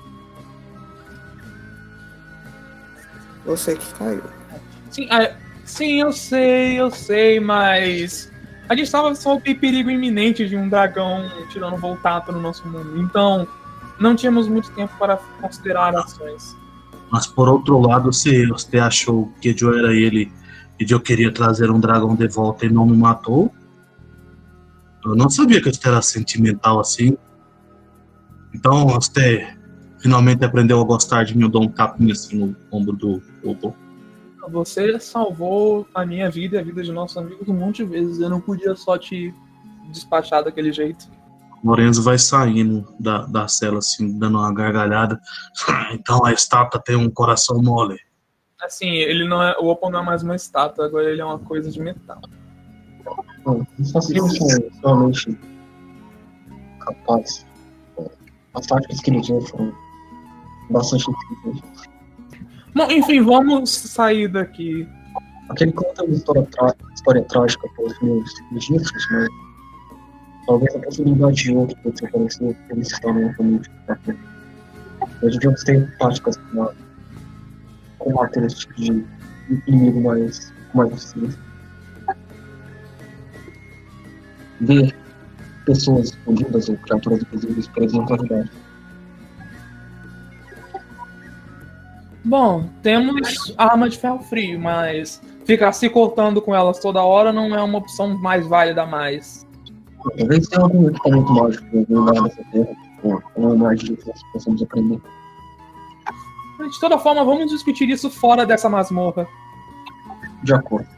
[3.44, 4.22] Você que caiu.
[4.90, 5.32] Sim, ah,
[5.64, 8.30] sim, eu sei, eu sei, mas
[8.68, 13.00] a gente estava sob perigo iminente de um dragão tirando voltar para o nosso mundo.
[13.00, 13.48] Então,
[13.98, 16.61] não tínhamos muito tempo para considerar ações.
[17.12, 20.32] Mas por outro lado, se você achou que Joe era ele
[20.80, 23.52] e Joe queria trazer um dragão de volta e não me matou,
[25.04, 27.18] eu não sabia que você era sentimental assim.
[28.54, 29.46] Então você
[29.98, 33.76] finalmente aprendeu a gostar de mim, eu dou um tapinha assim no ombro do Obo.
[34.48, 38.20] Você salvou a minha vida e a vida de nossos amigos um monte de vezes.
[38.20, 39.34] Eu não podia só te
[39.92, 41.06] despachar daquele jeito.
[41.62, 45.20] Lorenzo vai saindo da, da cela, assim, dando uma gargalhada.
[45.92, 47.98] Então a estátua tem um coração mole.
[48.60, 49.56] Assim, ele não é.
[49.58, 52.20] O Opal não é mais uma estátua, agora ele é uma coisa de metal.
[53.44, 54.00] Não, são
[54.82, 55.38] realmente
[56.80, 57.46] capazes.
[58.54, 59.72] As táticas que ele tinha foram
[60.70, 61.82] bastante inteligentes.
[62.74, 64.88] Bom, enfim, vamos sair daqui.
[65.50, 66.48] Aquele conta uma história,
[66.94, 69.28] história trágica para os meus registros, mas
[70.46, 74.18] talvez a possibilidade de outro pode aparecer eles se tornem realmente importante.
[75.22, 76.74] Nós ter táticas para
[77.98, 79.04] combater esse tipo de
[79.66, 81.14] inimigo mais, com mais.
[84.60, 84.94] Ver
[85.64, 88.50] pessoas escondidas ou criaturas invisíveis presas na realidade.
[92.24, 97.54] Bom, temos arma de ferro frio, mas ficar se cortando com elas toda hora não
[97.54, 99.46] é uma opção mais válida mais.
[100.16, 104.22] Talvez tenha algum equipamento mágico em algum lugar dessa terra, ou uma magia que nós
[104.32, 105.00] possamos aprender.
[106.70, 109.26] De toda forma, vamos discutir isso fora dessa masmorra.
[110.42, 110.88] De acordo.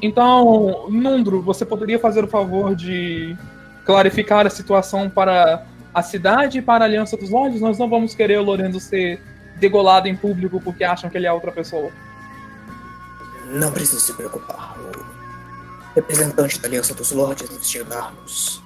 [0.00, 3.36] Então, Nundro, você poderia fazer o favor de
[3.84, 7.60] clarificar a situação para a cidade e para a Aliança dos Lordes?
[7.60, 9.20] Nós não vamos querer o Lorenzo ser
[9.58, 11.90] degolado em público porque acham que ele é outra pessoa.
[13.48, 14.76] Não precisa se preocupar.
[15.94, 18.62] Representante da Aliança dos Lordes deve chegar nos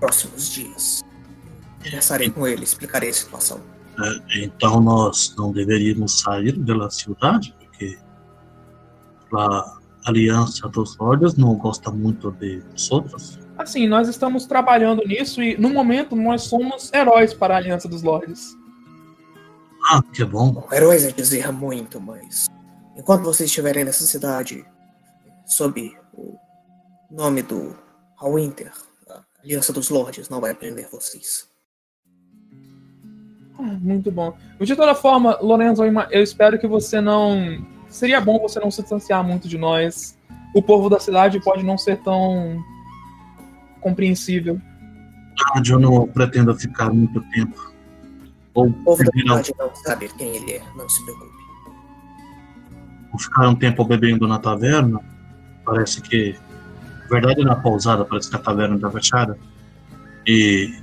[0.00, 1.02] próximos dias.
[1.82, 3.60] Conversarei com ele, explicarei a situação.
[3.98, 7.98] É, então nós não deveríamos sair da cidade, porque
[9.32, 13.38] a Aliança dos Lordes não gosta muito de nós outros.
[13.56, 18.02] Assim, nós estamos trabalhando nisso e, no momento, nós somos heróis para a Aliança dos
[18.02, 18.56] Lordes.
[19.90, 20.50] Ah, que bom.
[20.50, 22.46] Bom, heróis é dizer muito, mas
[22.96, 24.64] enquanto vocês estiverem nessa cidade,
[25.46, 26.36] sob o
[27.14, 27.76] nome do
[28.20, 28.72] Hallwinter,
[29.08, 31.48] a Aliança dos Lordes não vai prender vocês.
[33.58, 34.36] Ah, muito bom.
[34.60, 37.64] De toda forma, Lorenzo, eu espero que você não.
[37.88, 40.18] Seria bom você não se distanciar muito de nós.
[40.54, 42.62] O povo da cidade pode não ser tão
[43.80, 44.60] compreensível.
[45.52, 47.72] Ah, Eu não pretendo ficar muito tempo.
[48.54, 51.32] Ou O povo da cidade não sabe quem ele é, não se preocupe.
[53.12, 55.00] ou ficar um tempo bebendo na taverna.
[55.64, 56.36] Parece que.
[57.04, 59.38] Na verdade, na pousada, parece que a taverna está fechada.
[60.26, 60.74] E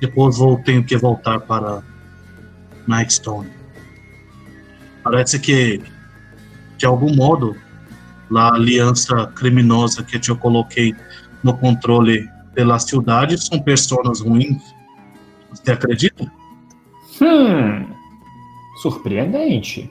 [0.00, 1.82] depois vou, tenho que voltar para
[2.86, 3.50] Nightstone.
[5.02, 5.82] Parece que,
[6.76, 7.56] de algum modo,
[8.30, 10.94] lá a aliança criminosa que eu coloquei
[11.42, 14.62] no controle pela cidade são pessoas ruins.
[15.50, 16.30] Você acredita?
[17.20, 17.86] Hum.
[18.82, 19.90] Surpreendente.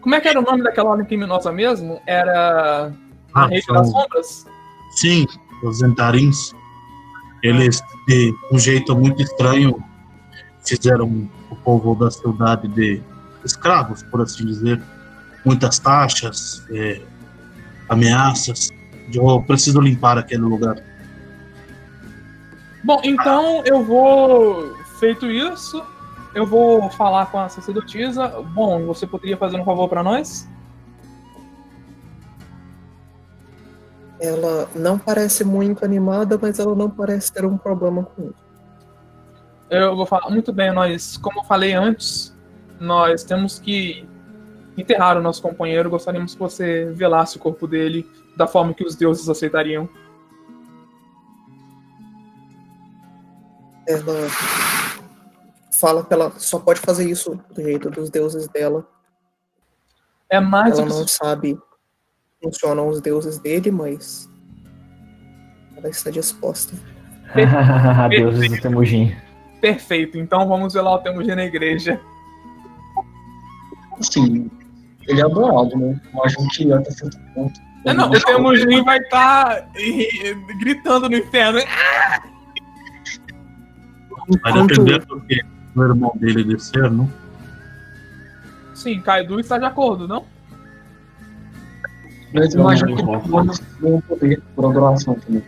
[0.00, 2.00] Como é que era o nome daquela ordem criminosa mesmo?
[2.06, 2.92] Era
[3.34, 4.46] a Ah, Rede são- das Sombras?
[4.92, 5.26] Sim,
[5.62, 6.54] os Zentarins.
[7.42, 9.82] Eles, de um jeito muito estranho,
[10.64, 13.02] fizeram o povo da cidade de
[13.44, 14.80] escravos, por assim dizer.
[15.44, 17.02] Muitas taxas, eh,
[17.88, 18.70] ameaças.
[19.12, 20.76] Eu preciso limpar aquele lugar.
[22.84, 24.80] Bom, então eu vou.
[25.00, 25.82] Feito isso,
[26.32, 28.28] eu vou falar com a sacerdotisa.
[28.54, 30.48] Bom, você poderia fazer um favor para nós?
[34.22, 38.44] Ela não parece muito animada, mas ela não parece ter um problema com isso.
[39.68, 40.30] Eu vou falar.
[40.30, 42.32] Muito bem, nós, como eu falei antes,
[42.78, 44.08] nós temos que
[44.78, 45.90] enterrar o nosso companheiro.
[45.90, 49.88] Gostaríamos que você velasse o corpo dele da forma que os deuses aceitariam.
[53.88, 54.28] Ela
[55.80, 58.86] fala que ela só pode fazer isso do jeito dos deuses dela.
[60.30, 61.60] É mais Ela não sabe
[62.42, 64.28] funcionam os deuses dele, mas
[65.76, 66.74] ela está disposta.
[68.10, 69.14] Deuses do Temujin.
[69.60, 70.18] perfeito.
[70.18, 72.00] Então vamos velar o Temujin na igreja.
[73.98, 74.50] Assim,
[75.06, 76.00] ele é adorado, né?
[76.12, 77.60] Mas a gente até certo ponto.
[77.84, 79.68] É, não, o Temujin vai estar
[80.58, 81.60] gritando no inferno.
[84.42, 85.40] Vai depender do que
[85.74, 87.10] o irmão dele descer, não?
[88.74, 90.24] Sim, Kaidu está de acordo, não?
[92.34, 95.44] Mas imagina que humanos ganham poder por adoração também.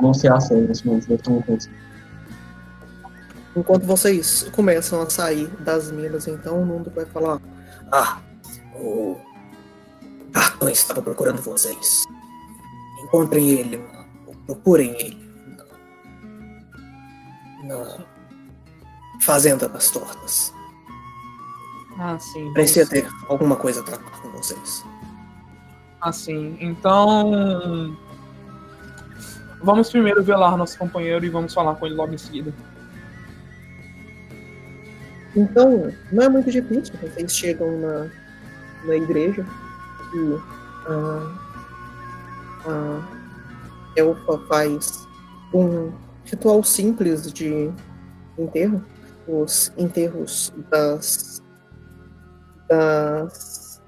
[0.00, 0.82] Não sei a sério, mas
[1.26, 1.70] uma coisa.
[3.56, 7.40] Enquanto vocês começam a sair das minas, então o mundo vai falar:
[7.92, 8.20] Ah,
[8.74, 9.16] o
[10.34, 12.04] Arton estava procurando vocês.
[13.04, 13.80] Encontrem ele,
[14.46, 15.24] procurem ele.
[17.62, 18.04] Na, na
[19.22, 20.52] Fazenda das Tortas.
[21.98, 22.52] Ah, sim.
[22.52, 24.84] Parecia vamos- ter alguma coisa a tratar com vocês.
[26.00, 26.56] Ah, sim.
[26.60, 27.96] Então.
[29.62, 32.52] Vamos primeiro velar nosso companheiro e vamos falar com ele logo em seguida.
[35.36, 36.94] Então, não é muito difícil.
[37.00, 38.10] Vocês chegam na,
[38.84, 39.44] na igreja
[40.14, 40.38] e
[40.86, 41.34] a,
[42.70, 43.02] a
[43.96, 45.08] elfa faz
[45.52, 45.92] um
[46.24, 47.70] ritual simples de
[48.38, 48.84] enterro.
[49.26, 51.42] Os enterros das.
[52.68, 53.82] Das.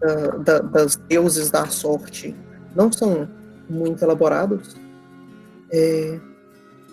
[0.00, 2.34] da- da- das deuses da sorte
[2.74, 3.28] não são
[3.70, 4.76] muito elaborados.
[5.72, 6.18] É,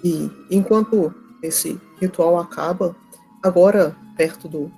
[0.04, 2.96] e enquanto esse ritual acaba,
[3.44, 4.72] agora, perto do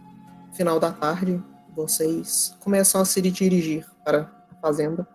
[0.54, 1.44] final da tarde,
[1.76, 5.06] vocês começam a se dirigir para a fazenda.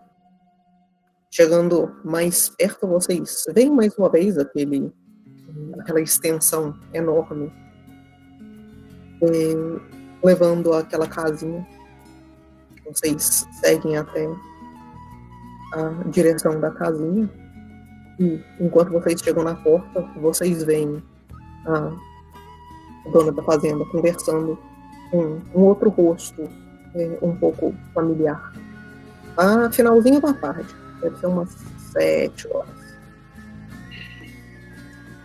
[1.31, 4.93] Chegando mais perto, vocês veem mais uma vez aquele,
[5.79, 7.51] aquela extensão enorme,
[10.23, 11.65] levando aquela casinha.
[12.85, 14.27] Vocês seguem até
[15.73, 17.29] a direção da casinha.
[18.19, 21.03] E enquanto vocês chegam na porta, vocês veem
[21.65, 21.91] a
[23.11, 24.57] dona da fazenda conversando
[25.11, 26.49] com um outro rosto
[26.95, 28.53] é, um pouco familiar.
[29.37, 31.55] A finalzinho da tarde, deve ser umas
[31.91, 32.87] sete horas.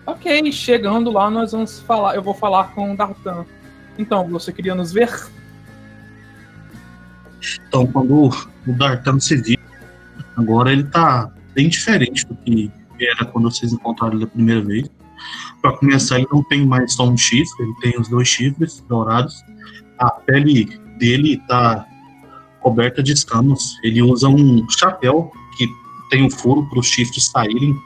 [0.05, 2.15] Ok, chegando lá, nós vamos falar.
[2.17, 3.47] Eu vou falar com o Dartan.
[3.99, 5.11] Então, você queria nos ver?
[7.69, 9.59] Então, quando o D'Artagnan se viu,
[10.37, 12.71] agora ele tá bem diferente do que
[13.01, 14.89] era quando vocês encontraram ele a primeira vez.
[15.61, 19.43] Para começar, ele não tem mais só um chifre, ele tem os dois chifres dourados.
[19.99, 21.87] A pele dele tá
[22.61, 23.77] coberta de escamas.
[23.83, 25.69] Ele usa um chapéu que
[26.11, 27.77] tem um furo para os chifres saírem,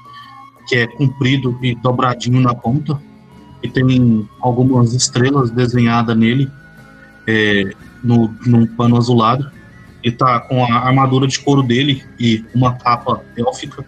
[0.69, 3.01] que é comprido e dobradinho na ponta.
[3.67, 6.49] E tem algumas estrelas desenhadas nele,
[7.27, 9.51] é, no, num pano azulado.
[10.05, 13.85] E tá com a armadura de couro dele e uma capa élfica.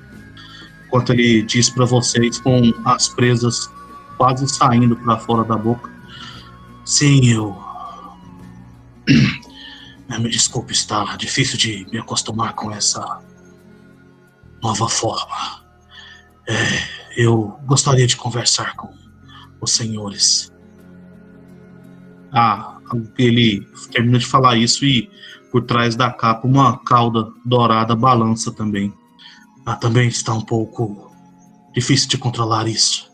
[0.85, 3.71] Enquanto ele diz para vocês, com as presas
[4.17, 5.89] quase saindo para fora da boca.
[6.85, 7.57] Sim, eu.
[10.19, 13.21] Me desculpe, está difícil de me acostumar com essa
[14.61, 15.63] nova forma.
[16.49, 16.55] É,
[17.17, 18.89] eu gostaria de conversar com
[19.61, 20.53] os senhores.
[22.33, 22.79] Ah,
[23.19, 25.11] ele termina de falar isso e
[25.51, 28.93] por trás da capa uma cauda dourada balança também.
[29.65, 31.11] Ah, também está um pouco
[31.73, 33.11] difícil de controlar isso.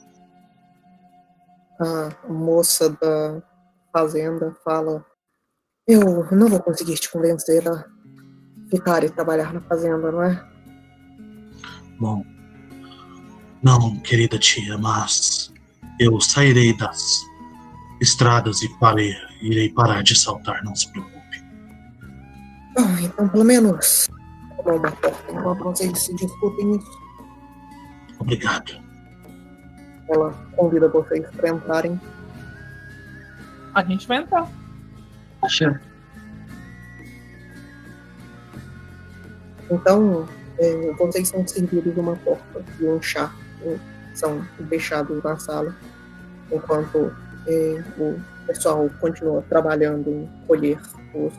[1.81, 3.43] A moça da
[3.93, 5.05] fazenda fala:
[5.87, 7.85] Eu não vou conseguir te convencer a
[8.71, 10.55] ficar e trabalhar na fazenda, não é?
[11.99, 12.25] Bom,
[13.63, 15.34] não, querida tia, mas
[15.99, 17.25] eu sairei das
[18.01, 21.45] estradas e parei, irei parar de saltar, não se preocupe.
[22.77, 24.09] Bom, então pelo menos
[24.57, 27.05] tomar uma porta enquanto vocês se discutem isso.
[28.19, 28.73] Obrigado.
[30.09, 32.01] Ela convida vocês para entrarem.
[33.75, 34.51] A gente vai entrar.
[35.43, 35.81] Acha?
[39.71, 40.29] Então,
[40.59, 43.33] é, vocês são servidos uma porta e um chá
[43.63, 45.75] e são deixados na sala,
[46.51, 47.12] enquanto
[47.47, 50.81] é, o pessoal continua trabalhando em colher
[51.15, 51.33] os,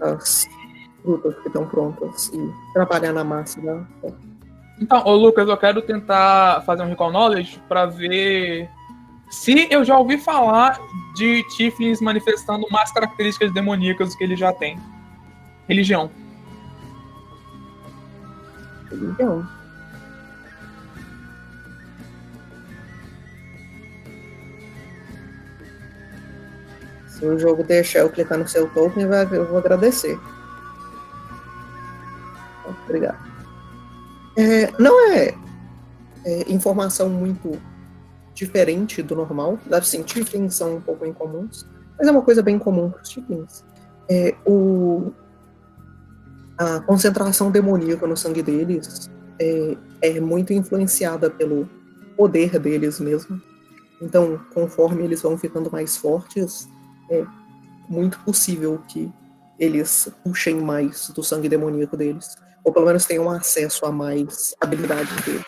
[0.00, 0.46] as
[1.02, 4.30] frutas que estão prontas e trabalhar na massa da porta.
[4.80, 8.68] Então, ô Lucas, eu quero tentar fazer um recall knowledge pra ver
[9.30, 10.80] se eu já ouvi falar
[11.14, 14.78] de Tiflins manifestando mais características demoníacas do que ele já tem.
[15.68, 16.10] Religião.
[18.90, 19.46] Então,
[27.20, 30.18] se o jogo deixar eu clicar no seu token, vai- eu vou agradecer.
[32.84, 33.18] Obrigado.
[34.36, 35.34] É, não é,
[36.24, 37.60] é informação muito
[38.34, 39.58] diferente do normal.
[39.70, 41.66] Assim, Tiflins são um pouco incomuns,
[41.98, 43.62] mas é uma coisa bem comum para os Tiflins.
[44.08, 45.12] É, o,
[46.56, 51.68] a concentração demoníaca no sangue deles é, é muito influenciada pelo
[52.16, 53.40] poder deles mesmo.
[54.00, 56.66] Então, conforme eles vão ficando mais fortes,
[57.10, 57.24] é
[57.88, 59.12] muito possível que
[59.58, 62.36] eles puxem mais do sangue demoníaco deles.
[62.64, 65.44] Ou pelo menos tenham acesso a mais habilidades deles.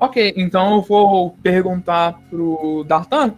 [0.00, 3.34] Ok, então eu vou perguntar pro Dartan.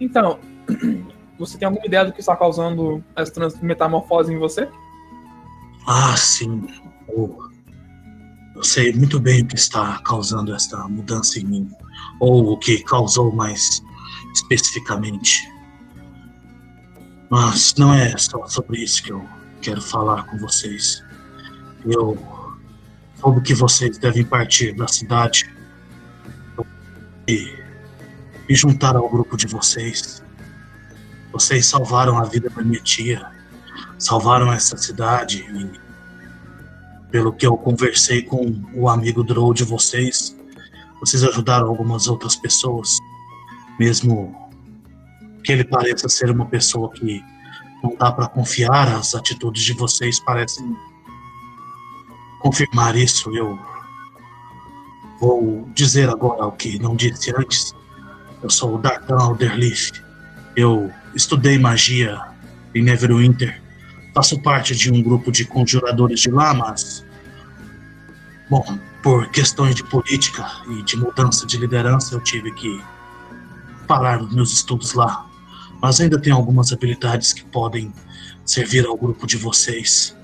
[0.00, 0.38] Então,
[1.38, 4.68] você tem alguma ideia do que está causando essa trans- metamorfose em você?
[5.86, 6.66] Ah, sim.
[7.08, 7.46] O
[8.56, 11.70] Eu sei muito bem o que está causando esta mudança em mim,
[12.18, 13.82] ou o que causou mais
[14.36, 15.50] especificamente.
[17.30, 19.26] Mas não é só sobre isso que eu
[19.60, 21.02] quero falar com vocês.
[21.84, 22.16] Eu
[23.20, 25.52] soube que vocês devem partir da cidade
[27.28, 27.56] e
[28.48, 30.22] me juntar ao grupo de vocês.
[31.32, 33.26] Vocês salvaram a vida da minha tia,
[33.98, 35.86] salvaram essa cidade e
[37.10, 40.36] pelo que eu conversei com o amigo Drow de vocês,
[41.00, 42.98] vocês ajudaram algumas outras pessoas,
[43.78, 44.50] mesmo
[45.42, 47.22] que ele pareça ser uma pessoa que
[47.82, 50.76] não dá para confiar, as atitudes de vocês parecem
[52.40, 53.34] confirmar isso.
[53.36, 53.58] Eu
[55.20, 57.74] vou dizer agora o que não disse antes.
[58.42, 59.92] Eu sou o Dartan Alderleaf.
[60.56, 62.20] Eu estudei magia
[62.74, 63.62] em Neverwinter.
[64.14, 67.06] Faço parte de um grupo de conjuradores de lá, mas
[68.48, 72.80] Bom, por questões de política e de mudança de liderança, eu tive que
[73.86, 75.26] parar meus estudos lá.
[75.80, 77.92] Mas ainda tenho algumas habilidades que podem
[78.44, 80.16] servir ao grupo de vocês.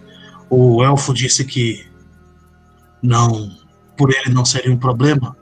[0.49, 1.87] O elfo disse que
[3.03, 3.51] não,
[3.97, 5.37] por ele não seria um problema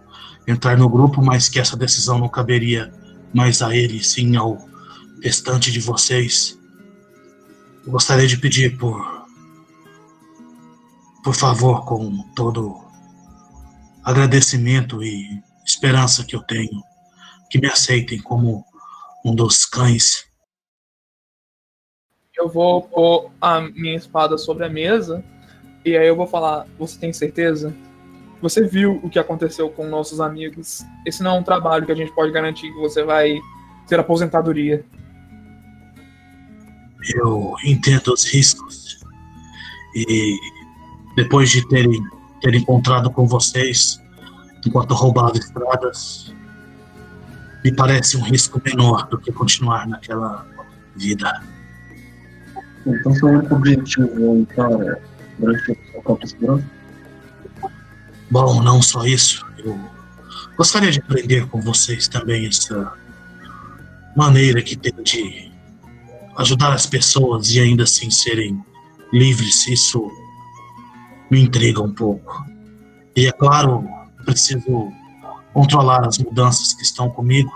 [0.46, 2.92] entrar no grupo, mas que essa decisão não caberia
[3.32, 4.58] mais a ele, sim ao
[5.22, 6.58] restante de vocês.
[7.84, 9.20] Eu gostaria de pedir por
[11.22, 12.82] por favor, com todo
[14.02, 16.82] agradecimento e esperança que eu tenho,
[17.50, 18.64] que me aceitem como
[19.24, 20.24] um dos cães.
[22.36, 25.22] Eu vou pôr a minha espada sobre a mesa
[25.84, 27.74] e aí eu vou falar: Você tem certeza?
[28.40, 30.82] Você viu o que aconteceu com nossos amigos?
[31.04, 33.38] Esse não é um trabalho que a gente pode garantir que você vai
[33.86, 34.84] ter aposentadoria.
[37.14, 39.00] Eu entendo os riscos
[39.94, 40.38] e
[41.16, 42.02] depois de terem,
[42.40, 44.00] ter encontrado com vocês
[44.66, 46.34] enquanto roubava estradas,
[47.64, 50.46] me parece um risco menor do que continuar naquela
[50.96, 51.42] vida.
[52.86, 55.00] Então, seu único objetivo é para
[55.38, 56.64] durante a própria segurança?
[58.30, 59.44] Bom, não só isso.
[59.58, 59.78] Eu
[60.56, 62.92] gostaria de aprender com vocês também essa
[64.16, 65.50] maneira que tem de
[66.36, 68.62] ajudar as pessoas e ainda assim serem
[69.12, 69.66] livres.
[69.66, 70.10] Isso
[71.30, 72.44] me intriga um pouco.
[73.16, 73.84] E é claro,
[74.24, 74.92] preciso
[75.60, 77.52] controlar as mudanças que estão comigo.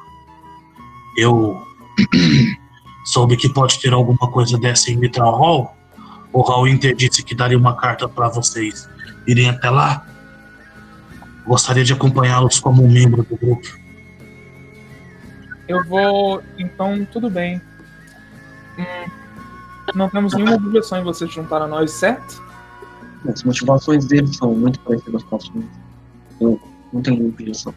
[1.16, 1.66] Eu
[3.06, 5.74] soube que pode ter alguma coisa dessa em Mitral Hall.
[6.30, 8.88] O Raul Inter disse que daria uma carta para vocês
[9.26, 10.06] irem até lá.
[11.46, 13.68] Gostaria de acompanhá-los como um membro do grupo.
[15.66, 16.42] Eu vou.
[16.58, 17.60] Então, tudo bem.
[18.78, 19.10] Hum,
[19.94, 22.42] não temos nenhuma objeção em vocês juntar a nós, certo?
[23.26, 25.70] As motivações dele são muito parecidas com as minhas.
[26.38, 26.60] Eu
[26.92, 27.74] não tenho objeção.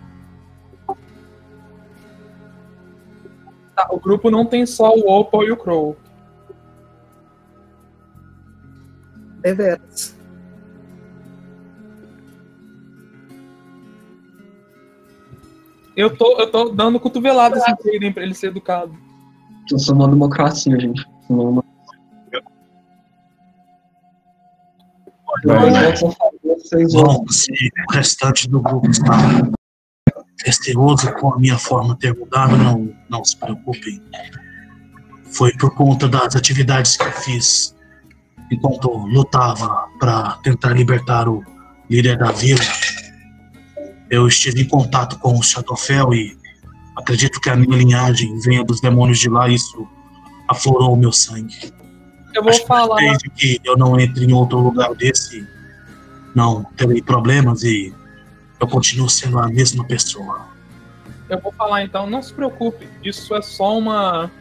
[3.77, 5.95] Tá, o grupo não tem só o Opal e o Crow.
[9.39, 10.17] Deveras.
[15.95, 18.97] Eu tô, eu tô dando cotoveladas em Caden pra ele ser educado.
[19.71, 21.05] Eu sou uma democracia, gente.
[21.29, 21.63] Não, não.
[26.93, 27.51] Bom, se
[27.87, 29.11] o restante do grupo está
[30.45, 34.01] receoso com a minha forma ter mudado, não, não se preocupem.
[35.31, 37.75] Foi por conta das atividades que eu fiz
[38.51, 41.43] enquanto lutava para tentar libertar o
[41.89, 42.63] líder da vila.
[44.09, 46.37] Eu estive em contato com o Shadowfell e
[46.95, 49.87] acredito que a minha linhagem venha dos demônios de lá e isso
[50.47, 51.73] aflorou o meu sangue.
[52.33, 52.97] Eu vou Acho falar.
[52.97, 55.45] Desde que eu não entre em outro lugar desse,
[56.33, 57.93] não terei problemas e
[58.59, 60.47] eu continuo sendo a mesma pessoa.
[61.29, 64.31] Eu vou falar então, não se preocupe, isso é só uma.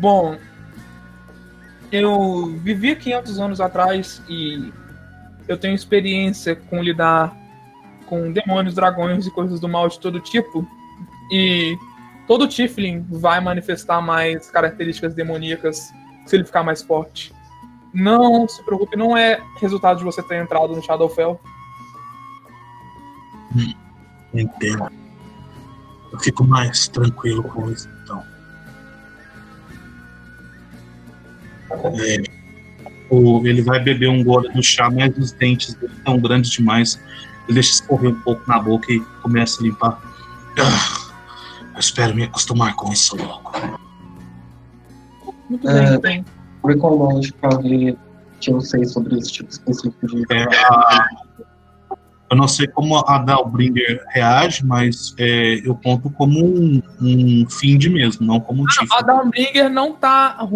[0.00, 0.38] Bom,
[1.90, 4.72] eu vivi 500 anos atrás e
[5.46, 7.36] eu tenho experiência com lidar
[8.06, 10.66] com demônios, dragões e coisas do mal de todo tipo.
[11.30, 11.76] E
[12.26, 15.92] todo Tiflin vai manifestar mais características demoníacas
[16.26, 17.32] se ele ficar mais forte.
[17.92, 21.40] Não se preocupe, não é resultado de você ter entrado no Shadowfell.
[24.34, 24.88] Entendo.
[26.12, 28.22] Eu fico mais tranquilo com isso, então.
[31.70, 32.22] É,
[33.10, 37.00] o- ele vai beber um gole do chá, mas os dentes dele estão grandes demais.
[37.44, 40.00] Ele deixa escorrer um pouco na boca e começa a limpar.
[40.58, 41.12] Ah,
[41.74, 43.52] eu espero me acostumar com isso logo.
[45.48, 45.98] Muito É.
[45.98, 46.70] bem, então.
[46.70, 47.96] Recall Knowledge pra ver
[48.40, 50.24] que eu sei sobre esse tipo específico de.
[50.30, 51.08] É, a-
[52.32, 57.84] eu não sei como a Dalbringer reage, mas é, eu conto como um, um find
[57.88, 59.06] mesmo, não como um A Tiflin.
[59.06, 60.48] Dawnbringer não tá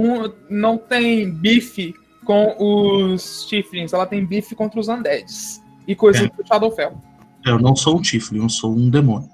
[0.49, 5.63] não tem bife com os Tiflins, ela tem bife contra os Undeads.
[5.87, 6.29] E coisa É.
[6.29, 6.99] do Shadowfell.
[7.45, 9.29] Eu não sou um Tiflin, eu sou um demônio.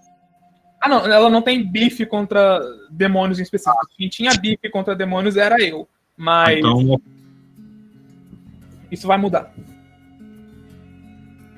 [0.80, 3.86] Ah, não, ela não tem bife contra demônios em específico.
[3.97, 5.88] Quem tinha bife contra demônios era eu.
[6.16, 7.01] Mas Então,
[8.90, 9.55] isso vai mudar.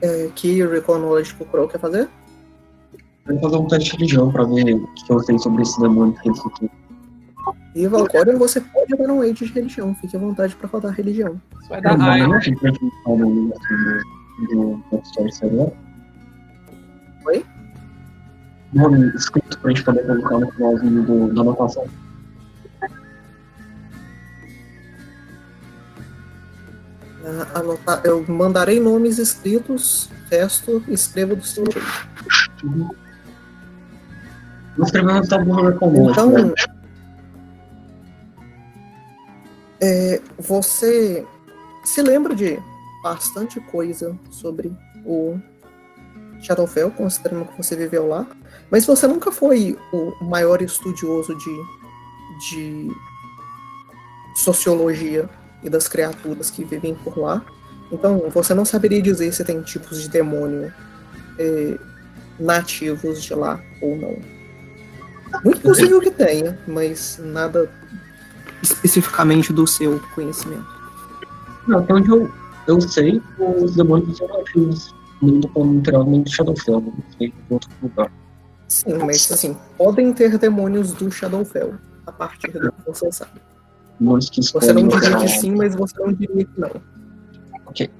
[0.02, 2.08] É, que Recall Knowledge o Crow quer fazer?
[3.26, 5.80] Eu vou fazer um teste de religião pra ver o que eu sei sobre esse
[5.80, 6.70] demônio que citou.
[7.74, 9.94] E Valcorion, você pode dar um age de religião.
[9.96, 11.40] Fique à vontade pra rodar religião.
[11.60, 11.96] Isso vai dar
[15.46, 15.72] agora.
[17.26, 17.44] Oi?
[18.72, 21.84] Nome escrito pra gente poder colocar no finalzinho do, da anotação.
[27.54, 32.96] Anotar, eu mandarei nomes escritos, resto escreva do seu jeito.
[34.76, 36.10] Não escreveu no tabuleiro comum.
[36.10, 36.52] Então, né?
[39.80, 41.26] é, você
[41.84, 42.58] se lembra de
[43.02, 44.72] bastante coisa sobre
[45.04, 45.38] o
[46.40, 48.26] Shadowfell, considerando que você viveu lá,
[48.70, 52.88] mas você nunca foi o maior estudioso de, de
[54.36, 55.28] sociologia
[55.64, 57.42] e das criaturas que vivem por lá.
[57.90, 60.72] Então, você não saberia dizer se tem tipos de demônio
[61.38, 61.78] é,
[62.38, 64.16] nativos de lá ou não.
[65.42, 67.68] Muito possível que tenha, mas nada
[68.62, 70.66] especificamente do seu conhecimento.
[71.66, 72.30] Não, até onde eu,
[72.66, 74.94] eu sei, os demônios são ativos.
[75.22, 76.80] Nem do plano literal, nem do Shadowfell.
[76.80, 78.12] Não sei em outro lugar.
[78.68, 81.74] Sim, mas assim, podem ter demônios do Shadowfell,
[82.06, 83.40] a partir do que você sabe.
[84.00, 86.70] Você não diria que usar- sim, mas você não diria que não.
[87.66, 87.90] Ok.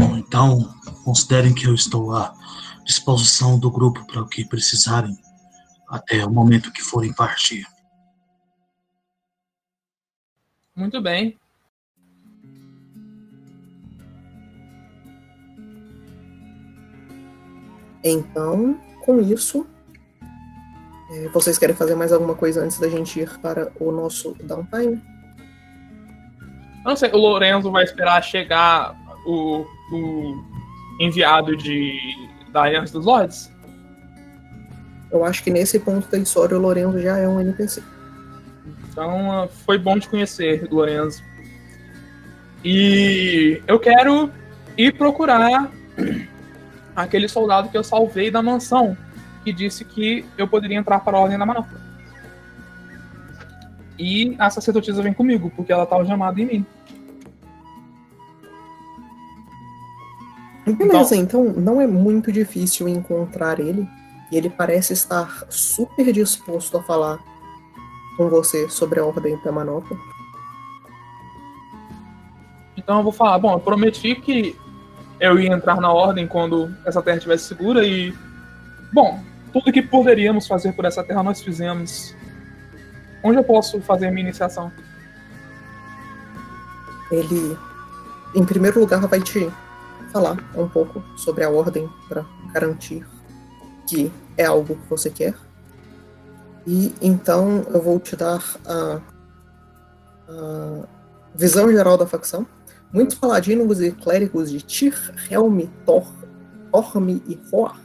[0.00, 0.74] bom, então,
[1.04, 2.32] considerem que eu estou à
[2.84, 5.16] disposição do grupo para o que precisarem
[5.88, 7.66] até o momento que forem partir.
[10.74, 11.38] Muito bem.
[18.02, 19.66] Então, com isso,
[21.10, 25.02] é, vocês querem fazer mais alguma coisa antes da gente ir para o nosso downtime?
[26.84, 28.96] Eu não sei, o Lorenzo vai esperar chegar
[29.26, 30.44] o, o
[30.98, 31.98] enviado de
[32.52, 33.50] da Aliança dos Lords?
[35.10, 37.82] Eu acho que nesse ponto da história o Lorenzo já é um NPC.
[38.88, 41.22] Então foi bom te conhecer, Lorenzo.
[42.64, 44.30] E eu quero
[44.76, 45.70] ir procurar
[47.02, 48.96] aquele soldado que eu salvei da mansão,
[49.44, 51.80] que disse que eu poderia entrar para a Ordem da Manopla.
[53.98, 56.66] E a sacerdotisa vem comigo, porque ela tá algemada em mim.
[60.66, 63.86] Beleza, então não é muito difícil encontrar ele.
[64.30, 67.18] E ele parece estar super disposto a falar
[68.16, 69.98] com você sobre a Ordem da Manopla.
[72.76, 74.56] Então eu vou falar, bom, eu prometi que
[75.20, 78.14] eu ia entrar na ordem quando essa terra estivesse segura e.
[78.92, 82.14] Bom, tudo que poderíamos fazer por essa terra nós fizemos.
[83.22, 84.72] Onde eu posso fazer minha iniciação?
[87.10, 87.58] Ele,
[88.34, 89.50] em primeiro lugar, vai te
[90.10, 93.06] falar um pouco sobre a Ordem para garantir
[93.86, 95.34] que é algo que você quer.
[96.66, 99.00] E então eu vou te dar a,
[100.28, 100.86] a
[101.34, 102.46] visão geral da facção.
[102.92, 104.94] Muitos paladinos e clérigos de Tyr,
[105.30, 106.06] Helm, Thor,
[106.72, 107.80] Orm e Roar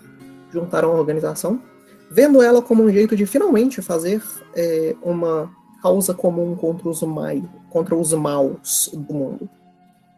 [0.52, 1.62] juntaram a organização,
[2.10, 4.24] vendo ela como um jeito de finalmente fazer
[4.56, 5.52] é, uma
[5.82, 9.50] causa comum contra os, mai, contra os maus do mundo.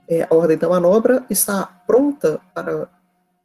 [0.07, 2.89] É, a Ordem da Manobra está pronta para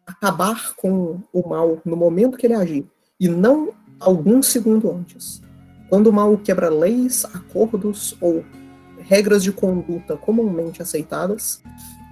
[0.06, 2.88] acabar com o mal no momento que ele agir,
[3.18, 5.42] e não algum segundo antes.
[5.88, 8.44] Quando o mal quebra leis, acordos ou
[9.06, 11.62] regras de conduta comumente aceitadas,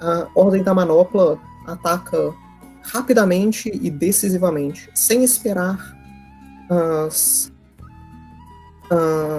[0.01, 2.35] a Ordem da Manopla ataca
[2.83, 5.97] rapidamente e decisivamente, sem esperar
[6.69, 7.53] as,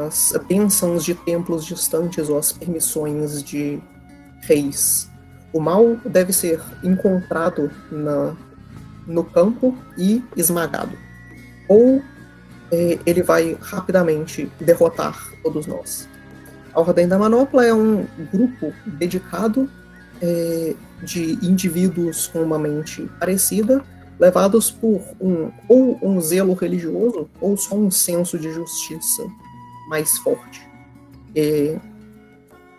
[0.06, 3.82] as bênçãos de templos distantes ou as permissões de
[4.42, 5.10] reis.
[5.54, 8.36] O mal deve ser encontrado na,
[9.06, 10.98] no campo e esmagado.
[11.68, 12.02] Ou
[12.72, 16.08] é, ele vai rapidamente derrotar todos nós.
[16.74, 19.70] A Ordem da Manopla é um grupo dedicado
[20.22, 23.84] é, de indivíduos com uma mente parecida
[24.20, 29.24] levados por um ou um zelo religioso ou só um senso de justiça
[29.90, 30.70] mais forte.
[31.36, 31.80] É,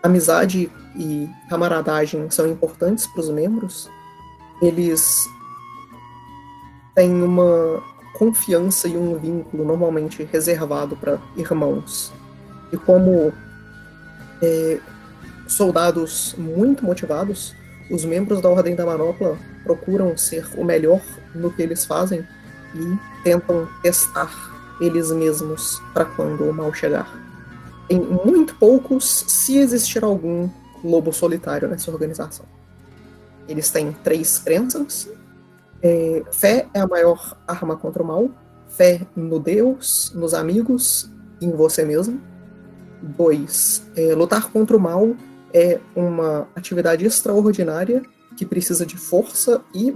[0.03, 3.91] amizade e camaradagem são importantes para os membros.
[4.63, 5.27] Eles
[6.95, 7.83] têm uma
[8.15, 12.13] confiança e um vínculo normalmente reservado para irmãos.
[12.73, 13.33] E como
[14.43, 14.79] é,
[15.47, 17.55] soldados muito motivados,
[17.91, 21.01] os membros da Ordem da Manopla procuram ser o melhor
[21.35, 22.27] no que eles fazem
[22.75, 24.31] e tentam testar
[24.81, 27.09] eles mesmos para quando o mal chegar.
[27.89, 30.49] Em muito poucos, se existir algum
[30.83, 32.47] lobo solitário nessa organização.
[33.47, 35.09] Eles têm três crenças.
[35.83, 38.31] É, fé é a maior arma contra o mal.
[38.69, 42.21] Fé no Deus, nos amigos em você mesmo.
[43.03, 45.17] Dois, é, lutar contra o mal
[45.53, 48.03] é uma atividade extraordinária
[48.37, 49.93] que precisa de força e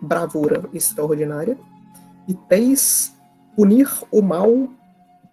[0.00, 1.58] bravura extraordinária.
[2.26, 3.14] E três,
[3.54, 4.68] punir o mal.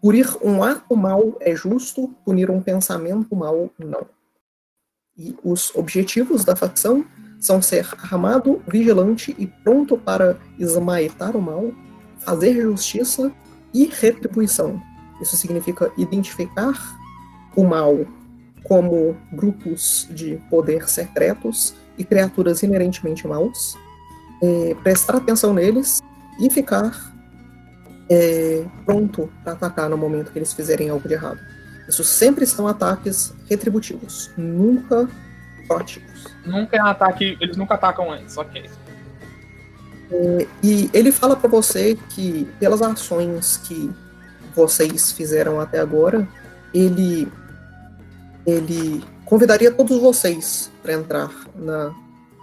[0.02, 4.08] Punir um ato mal é justo, punir um pensamento mal não.
[5.16, 7.06] E os objetivos da facção
[7.40, 11.72] são ser armado, vigilante e pronto para esmaitar o mal,
[12.20, 13.32] fazer justiça
[13.74, 14.82] e retribuição.
[15.22, 16.74] Isso significa identificar
[17.56, 18.06] o mal
[18.64, 23.78] como grupos de poder secretos e criaturas inerentemente maus,
[24.42, 26.02] é, prestar atenção neles
[26.40, 27.14] e ficar
[28.10, 31.40] é, pronto para atacar no momento que eles fizerem algo de errado.
[31.88, 35.08] Isso sempre são ataques retributivos, nunca
[35.68, 36.28] proativos.
[36.46, 38.70] Nunca é um ataque, eles nunca atacam antes, ok.
[40.12, 43.90] É, e ele fala para você que pelas ações que
[44.56, 46.28] vocês fizeram até agora,
[46.74, 47.32] ele
[48.46, 51.94] ele convidaria todos vocês para entrar na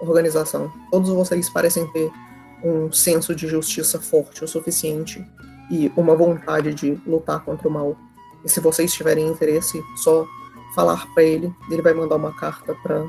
[0.00, 0.72] organização.
[0.90, 2.10] Todos vocês parecem ter
[2.62, 5.24] um senso de justiça forte o suficiente
[5.70, 7.96] e uma vontade de lutar contra o mal.
[8.44, 10.26] E se vocês tiverem interesse, só
[10.74, 13.04] falar para ele, ele vai mandar uma carta para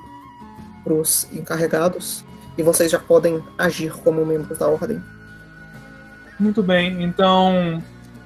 [0.86, 2.26] os encarregados
[2.58, 5.02] e vocês já podem agir como membros da ordem.
[6.40, 7.82] Muito bem, então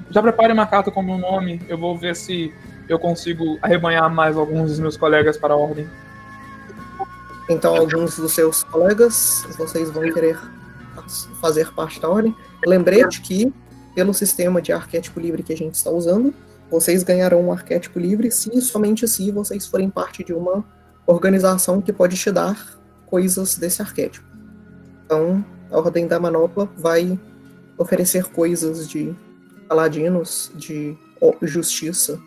[0.09, 1.61] já prepare uma carta com o meu nome.
[1.67, 2.53] Eu vou ver se
[2.87, 5.89] eu consigo arrebanhar mais alguns dos meus colegas para a ordem.
[7.49, 10.39] Então, alguns dos seus colegas, vocês vão querer
[11.41, 12.35] fazer parte da ordem.
[12.65, 13.53] Lembrete que,
[13.93, 16.33] pelo sistema de arquétipo livre que a gente está usando,
[16.71, 20.63] vocês ganharão um arquétipo livre se e somente se vocês forem parte de uma
[21.05, 22.57] organização que pode te dar
[23.05, 24.25] coisas desse arquétipo.
[25.05, 27.19] Então, a Ordem da Manopla vai
[27.77, 29.13] oferecer coisas de
[29.67, 30.97] paladinos, de
[31.41, 32.19] justiça,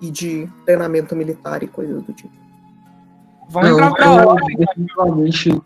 [0.00, 2.32] e de treinamento militar e coisas do tipo.
[3.50, 4.56] Vão entrar pra eu, ordem.
[4.58, 5.62] Eu definitivamente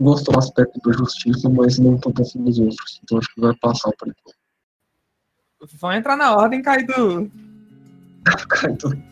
[0.00, 3.00] gosto do aspecto da justiça, mas não tô pensando nos outros.
[3.02, 4.36] Então acho que vai passar por enquanto.
[5.80, 7.30] Vão entrar na ordem, Kaido.
[8.48, 9.02] Kaido.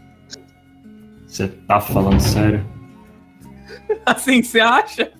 [1.27, 2.65] Você tá falando sério?
[4.07, 5.13] Assim, você acha?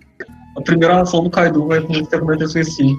[0.57, 2.97] A primeira ação do Kaido vai ser como eu esqueci.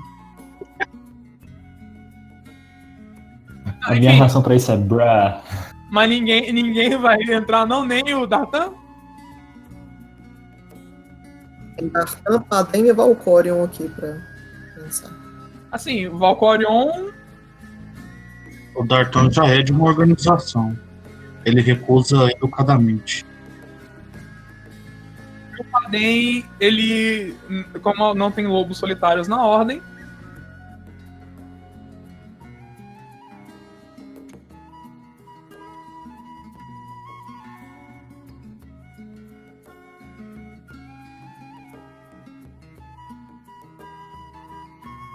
[3.83, 5.41] A minha reação pra isso é bruh.
[5.91, 8.73] Mas ninguém, ninguém vai entrar, não, nem o Dartan?
[11.77, 14.17] Tem Dartan, Padem e Valcorion aqui pra
[14.75, 15.11] pensar.
[15.71, 17.11] Assim, o Valcorion.
[18.75, 20.77] O Dartan já é de uma organização.
[21.43, 23.25] Ele recusa educadamente.
[25.59, 27.35] O Padem, ele.
[27.81, 29.81] Como não tem lobos solitários na ordem,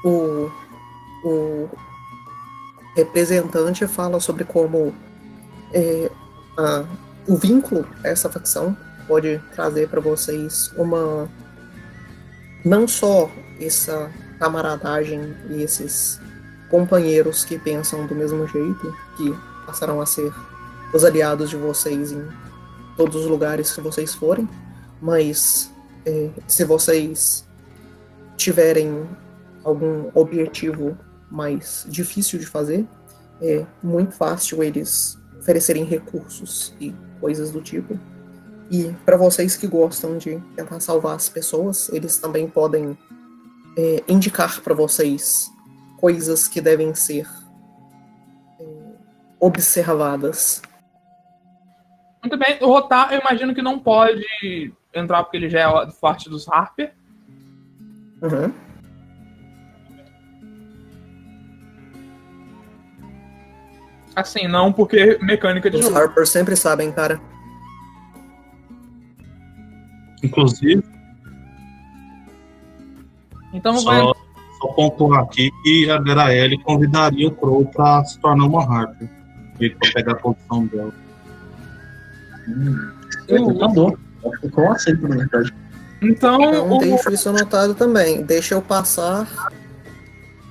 [0.05, 0.51] o,
[1.25, 1.69] o
[2.97, 4.95] representante fala sobre como
[5.73, 6.11] é,
[6.57, 6.85] a,
[7.27, 8.77] o vínculo a essa facção
[9.07, 11.29] pode trazer para vocês uma
[12.65, 13.31] não só
[13.61, 16.21] essa camaradagem e esses
[16.71, 19.35] companheiros que pensam do mesmo jeito, que
[19.67, 20.33] passarão a ser
[20.95, 22.27] os aliados de vocês em
[22.97, 24.49] todos os lugares que vocês forem,
[25.01, 25.71] mas
[26.07, 27.45] é, se vocês
[28.37, 29.09] tiverem
[29.65, 30.99] algum objetivo
[31.31, 32.87] mais difícil de fazer,
[33.41, 37.99] é muito fácil eles oferecerem recursos e coisas do tipo.
[38.71, 42.97] E para vocês que gostam de tentar salvar as pessoas, eles também podem
[43.77, 45.51] é, indicar para vocês
[45.99, 47.27] coisas que devem ser
[48.61, 48.65] é,
[49.41, 50.63] observadas.
[52.23, 56.29] Muito bem, o Rotar eu imagino que não pode entrar porque ele já é parte
[56.29, 56.93] dos Harper.
[58.23, 58.53] Uhum.
[64.21, 65.97] Assim, não porque mecânica de Os jogo.
[65.99, 67.21] Harpers sempre sabem, cara.
[70.23, 70.83] Inclusive,
[73.55, 74.01] Então vai.
[74.01, 74.15] só,
[74.61, 79.09] só pontuar aqui que a Graeli convidaria o Crow pra se tornar uma Harper.
[79.59, 80.93] Ele pra pegar a posição dela.
[83.29, 83.99] É tentador.
[84.27, 85.55] Acho que eu aceito, na verdade.
[86.03, 88.23] Então, Então o- deixo isso anotado também.
[88.23, 89.27] Deixa eu passar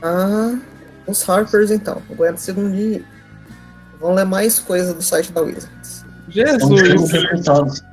[0.01, 0.55] a
[1.07, 2.01] os Harpers então.
[2.11, 3.03] Aguenta um segundinho.
[4.00, 6.06] Vamos ler mais coisas do site da Wizards.
[6.30, 7.12] Estamos sendo Jesus.
[7.12, 7.84] recrutados.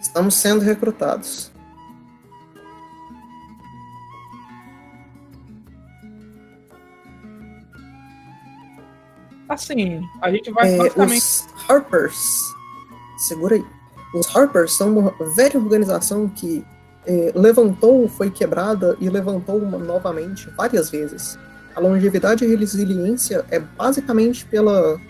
[0.00, 1.50] Estamos sendo recrutados.
[9.48, 11.16] Assim, a gente vai É, basicamente.
[11.18, 12.38] os Harpers.
[13.18, 13.64] Segura aí.
[14.14, 16.64] Os Harpers são uma velha organização que
[17.06, 21.38] é, levantou, foi quebrada e levantou novamente várias vezes.
[21.74, 25.00] A longevidade e resiliência é basicamente pela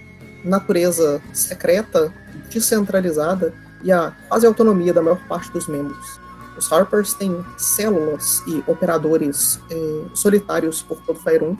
[0.44, 2.12] natureza secreta,
[2.50, 3.52] descentralizada
[3.82, 6.20] e a quase autonomia da maior parte dos membros.
[6.56, 11.56] Os Harpers têm células e operadores é, solitários por todo Faerun,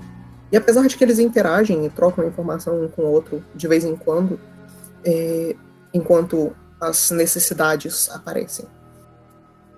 [0.53, 3.84] e apesar de que eles interagem e trocam informação um com o outro de vez
[3.84, 4.38] em quando,
[5.05, 5.55] é,
[5.94, 8.66] enquanto as necessidades aparecem.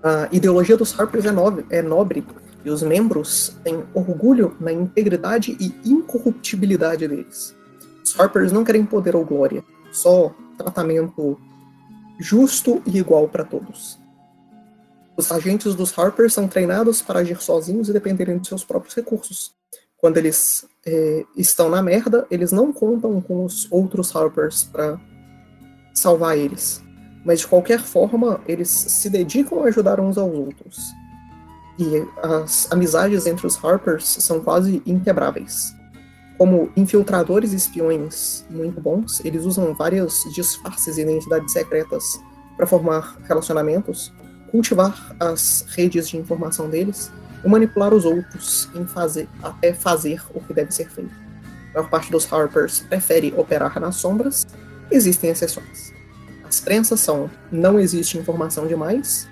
[0.02, 1.32] A ideologia dos Harpers é
[1.70, 2.26] é nobre
[2.64, 7.54] e os membros têm orgulho na integridade e incorruptibilidade deles.
[8.04, 11.38] Os Harpers não querem poder ou glória, só tratamento
[12.18, 13.98] justo e igual para todos.
[15.16, 19.52] Os agentes dos Harpers são treinados para agir sozinhos e dependerem de seus próprios recursos.
[19.96, 25.00] Quando eles é, estão na merda, eles não contam com os outros Harpers para
[25.94, 26.82] salvar eles.
[27.24, 30.78] Mas de qualquer forma, eles se dedicam a ajudar uns aos outros.
[31.78, 35.74] E as amizades entre os Harpers são quase inquebráveis.
[36.36, 42.20] Como infiltradores e espiões muito bons, eles usam vários disfarces e identidades secretas
[42.56, 44.12] para formar relacionamentos,
[44.50, 47.10] cultivar as redes de informação deles
[47.44, 51.14] e manipular os outros em fazer, até fazer o que deve ser feito.
[51.70, 54.46] A maior parte dos Harpers prefere operar nas sombras,
[54.90, 55.92] existem exceções.
[56.44, 59.26] As crenças são: não existe informação demais,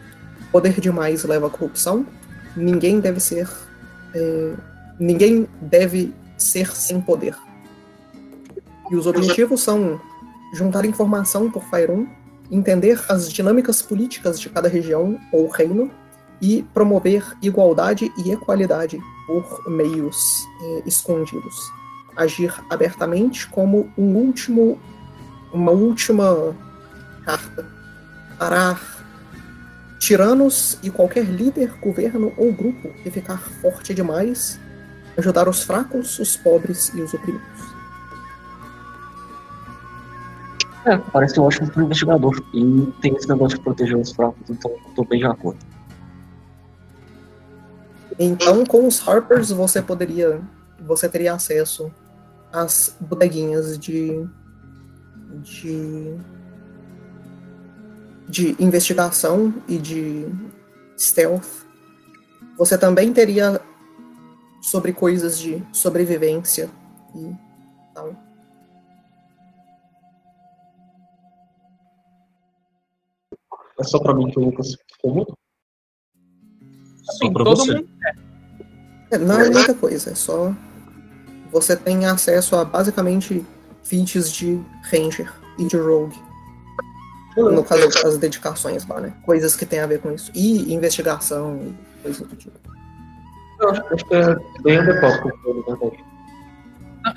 [0.50, 2.06] poder demais leva à corrupção,
[2.56, 3.48] ninguém deve ser.
[4.14, 4.54] é,
[4.98, 7.34] ninguém deve ser sem poder.
[8.90, 10.00] E os objetivos são
[10.52, 12.06] juntar informação por Faerun,
[12.50, 15.90] entender as dinâmicas políticas de cada região ou reino
[16.42, 20.16] e promover igualdade e equalidade por meios
[20.62, 21.56] é, escondidos.
[22.16, 24.78] Agir abertamente como um último,
[25.52, 26.54] uma última
[27.24, 27.66] carta.
[28.38, 28.99] Parar
[30.00, 34.58] tiranos e qualquer líder, governo ou grupo que ficar forte demais.
[35.16, 37.70] Ajudar os fracos, os pobres e os oprimidos.
[40.86, 42.42] É, parece ótimo pro investigador.
[42.54, 45.58] E tem esse negócio de proteger os fracos, então eu tô bem de acordo.
[48.18, 50.40] Então, com os Harpers, você poderia.
[50.86, 51.92] Você teria acesso
[52.50, 54.26] às bodeguinhas de.
[55.42, 56.16] de.
[58.30, 60.26] De investigação e de
[60.96, 61.66] stealth.
[62.56, 63.60] Você também teria
[64.62, 66.70] sobre coisas de sobrevivência
[67.14, 67.34] e
[67.92, 68.14] tal.
[73.78, 75.34] É só pra mim que o Lucas ficou mudo?
[77.02, 77.74] Só assim, pra todo você.
[77.74, 77.88] mundo.
[79.10, 80.54] É, não é muita coisa, é só.
[81.50, 83.44] Você tem acesso a basicamente
[83.82, 86.29] feats de Ranger e de Rogue.
[87.50, 89.12] No caso, as dedicações lá, né?
[89.24, 90.30] Coisas que tem a ver com isso.
[90.34, 92.58] E investigação e coisas do tipo.
[93.60, 95.22] Eu acho que é bem adequado
[95.66, 96.04] verdade.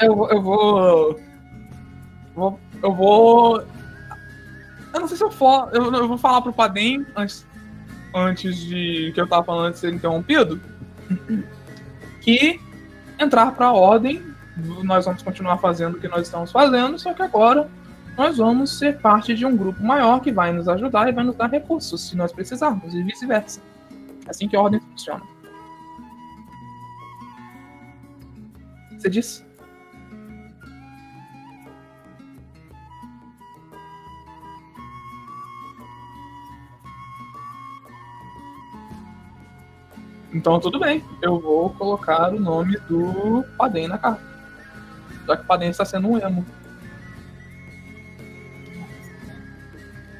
[0.01, 1.19] Eu, vou- eu vou.
[2.35, 3.61] vou- Eu vou.
[4.93, 5.69] Eu não sei se eu for.
[5.73, 7.45] Eu, eu vou falar pro Padem antes,
[8.13, 10.59] antes de que eu tava falando antes de ser interrompido.
[12.21, 12.59] Que
[13.19, 14.21] entrar pra ordem,
[14.83, 17.69] nós vamos continuar fazendo o que nós estamos fazendo, só que agora
[18.17, 21.35] nós vamos ser parte de um grupo maior que vai nos ajudar e vai nos
[21.35, 23.61] dar recursos se nós precisarmos, e vice-versa.
[24.25, 25.23] É assim que a ordem funciona.
[28.97, 29.43] Você disse?
[40.33, 44.21] Então tudo bem, eu vou colocar o nome do Padem na carta.
[45.27, 46.45] Já que o Padem está sendo um emo.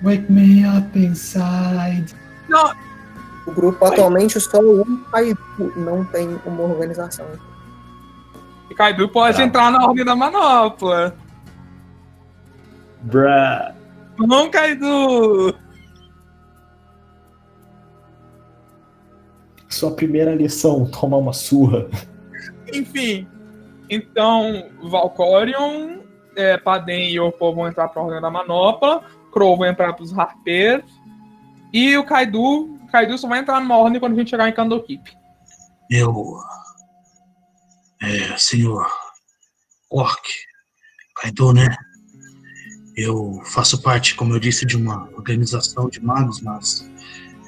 [0.03, 2.13] Wake me up inside.
[2.49, 2.73] Não,
[3.45, 5.37] O grupo atualmente só um Paibu
[5.75, 7.25] não tem uma organização.
[8.69, 9.43] E Kaido pode Tá.
[9.43, 11.13] entrar na ordem da manopla.
[13.01, 13.73] Bruh.
[14.17, 15.53] Não, Kaido!
[19.67, 21.87] Sua primeira lição, tomar uma surra.
[22.73, 23.27] Enfim.
[23.89, 25.97] Então, Valcorion,
[26.35, 29.03] é, Paden e Oppo vão entrar pra ordem da manopla.
[29.33, 30.85] Crow vai entrar pros Harper.
[31.73, 32.79] E o Kaido.
[32.91, 35.17] Kaido só vai entrar numa ordem quando a gente chegar em Candlekeep.
[35.89, 36.37] Eu.
[38.01, 38.87] É, senhor.
[39.89, 40.21] Orc.
[41.15, 41.75] Kaido, né?
[42.95, 46.87] Eu faço parte, como eu disse, de uma organização de magos, mas.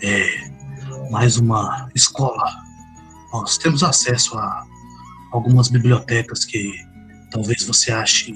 [0.01, 0.55] É.
[1.11, 2.51] Mais uma escola.
[3.31, 4.65] Nós temos acesso a
[5.31, 6.73] algumas bibliotecas que
[7.31, 8.33] talvez você ache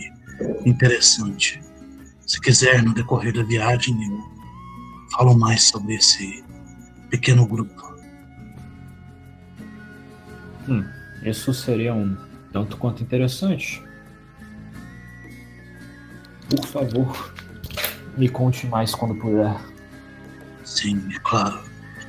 [0.66, 1.60] interessante.
[2.30, 4.24] Se quiser, no decorrer da viagem, eu
[5.14, 6.44] falo mais sobre esse
[7.10, 7.90] pequeno grupo.
[11.26, 12.16] Isso seria um
[12.54, 13.82] tanto quanto interessante.
[16.52, 17.34] Por favor,
[18.16, 19.60] me conte mais quando puder.
[20.64, 21.64] Sim, é claro.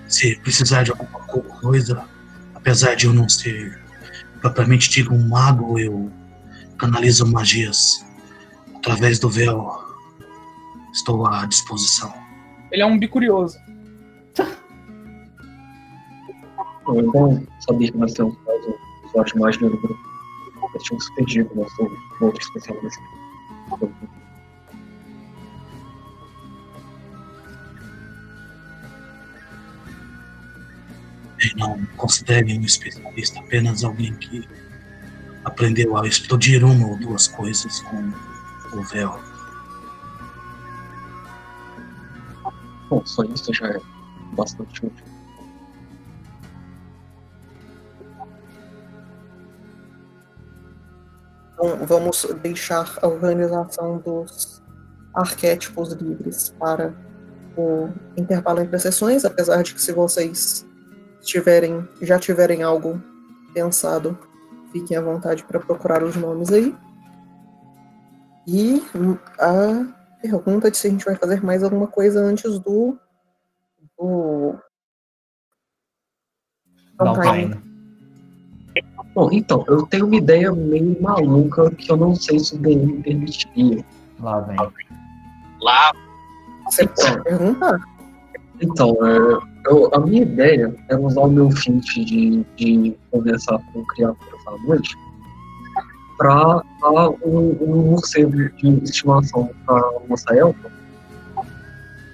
[0.07, 2.05] Se precisar de alguma co- coisa,
[2.55, 3.81] apesar de eu não ser
[4.43, 6.12] propriamente dito um mago, eu
[6.77, 8.05] canalizo magias
[8.77, 9.89] através do véu.
[10.93, 12.12] Estou à disposição.
[12.72, 13.57] Ele é um bicurioso.
[14.38, 14.45] É
[17.03, 18.74] bom saber que nós temos mais um
[19.05, 19.97] episódio mais do grupo.
[20.74, 21.82] Nós tínhamos perdido nosso
[22.20, 23.01] outro especialista.
[31.43, 34.47] E não considere um especialista apenas alguém que
[35.45, 38.12] aprendeu a explodir uma ou duas coisas com
[38.76, 39.30] o véu.
[42.91, 43.80] Bom, só isso já é
[44.32, 45.05] bastante útil.
[51.55, 54.61] Então, vamos deixar a organização dos
[55.14, 56.93] arquétipos livres para
[57.57, 60.66] o intervalo entre sessões, apesar de que se vocês
[61.20, 63.01] tiverem, já tiverem algo
[63.55, 64.18] pensado,
[64.72, 66.74] fiquem à vontade para procurar os nomes aí.
[68.47, 68.82] E
[69.38, 72.99] a pergunta de se a gente vai fazer mais alguma coisa antes do.
[73.99, 74.55] do.
[79.14, 83.03] Bom, então, eu tenho uma ideia meio maluca que eu não sei se o DM
[83.03, 83.85] permitiria.
[84.21, 84.57] Lá vem.
[86.66, 87.81] Você pode perguntar.
[88.61, 93.85] Então, é, eu- a minha ideia é usar o meu feat de, de conversar com
[93.87, 94.97] criaturas à noite
[96.21, 100.71] para dar um, um morcego de estimação para nossa elfa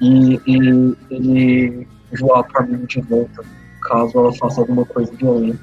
[0.00, 1.88] e, e ele
[2.20, 3.42] voar para mim de volta
[3.82, 5.58] caso ela faça alguma coisa violenta.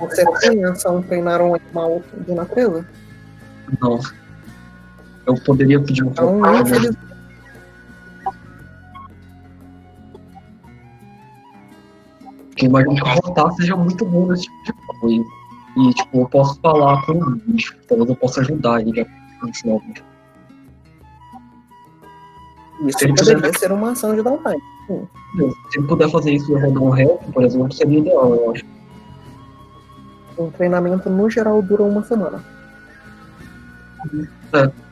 [0.00, 2.84] Você tem ação treinar um animal de natureza?
[3.80, 4.00] Não.
[5.24, 6.48] Eu poderia pedir um Então, pouco.
[6.56, 6.96] infeliz-
[12.48, 15.24] Porque imagino que rotar seja muito bom nesse tipo de coisa.
[15.76, 19.74] E, tipo, eu posso falar com o bicho, talvez eu possa ajudar ele a ensinar
[19.74, 20.04] o bicho.
[22.86, 24.62] Isso Se poderia ser uma ação de downtime.
[25.70, 28.64] Se ele puder fazer isso e rodar um help, por exemplo, seria ideal, eu acho.
[30.38, 32.42] Um treinamento, no geral, dura uma semana.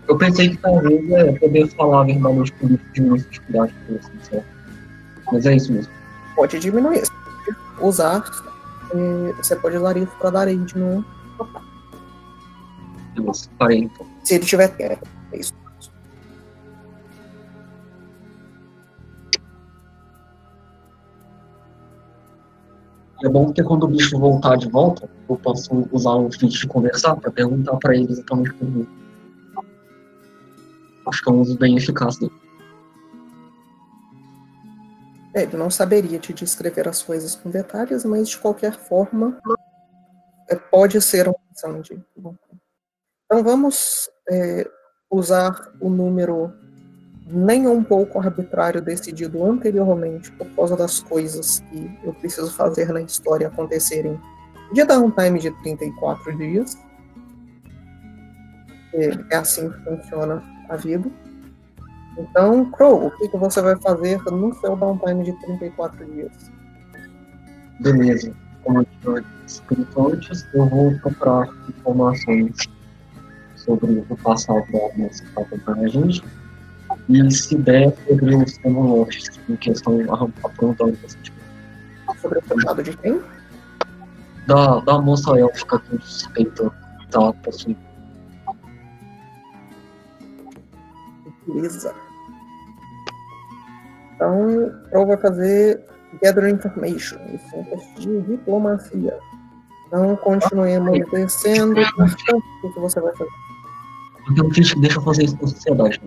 [0.09, 4.47] Eu pensei que talvez é poder falar verbalmente com o bicho dificuldade por assim, certo?
[5.33, 5.93] Mas é isso mesmo.
[6.37, 7.03] Pode diminuir.
[7.81, 8.25] Usar.
[8.95, 11.05] Eh, você pode usar isso para dar aid no.
[13.59, 14.07] Parei então.
[14.25, 14.75] Se ele tiver.
[14.79, 14.99] É,
[15.33, 15.53] é isso.
[23.23, 26.67] É bom porque quando o bicho voltar de volta, eu posso usar um feat de
[26.67, 28.87] conversar para perguntar para ele exatamente como.
[31.07, 32.40] Acho que é um uso bem eficaz dele.
[35.35, 39.41] É, ele não saberia te descrever as coisas com detalhes, mas de qualquer forma
[40.49, 42.03] é, pode ser uma ação de.
[43.25, 44.69] Então vamos é,
[45.11, 46.53] usar o número
[47.27, 53.01] nem um pouco arbitrário decidido anteriormente por causa das coisas que eu preciso fazer na
[53.01, 54.21] história acontecerem
[54.73, 56.77] de dar um time de 34 dias.
[58.93, 61.09] É, é assim que funciona a vida.
[62.19, 66.33] Então, Crow, o que, que você vai fazer no seu downtime de 34 dias?
[67.81, 68.33] Beleza.
[68.63, 72.57] Como eu escrito antes, eu vou procurar informações
[73.57, 76.25] sobre o passado da está acompanhando a gente.
[77.09, 79.99] E se der, sobre os termológicos em questão
[80.45, 81.41] aprontando esse tipo.
[82.21, 83.21] Sobre o fechado de quem?
[84.51, 86.73] da, da moça élfica que eu suspeito
[87.11, 87.90] tá possuindo.
[91.47, 91.95] Beleza.
[94.15, 95.83] Então, Crow vai fazer
[96.23, 97.19] Gather Information.
[97.35, 99.19] Isso é um teste de diplomacia.
[99.87, 101.81] Então, continuemos descendo.
[101.81, 103.31] O que você vai fazer?
[104.31, 106.01] Então, deixa eu fazer isso com a sociedade.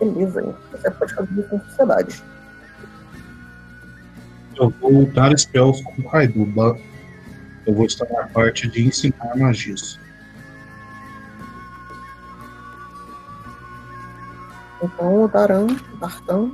[0.00, 0.54] Beleza, hein?
[0.72, 2.22] Você pode fazer isso com sociedade.
[4.56, 6.44] Eu vou dar spells com o Kaido.
[6.46, 6.76] ba-
[7.66, 9.98] Eu vou estar na parte de ensinar magias.
[14.84, 15.66] Então, o Daran,
[15.98, 16.52] Dartan,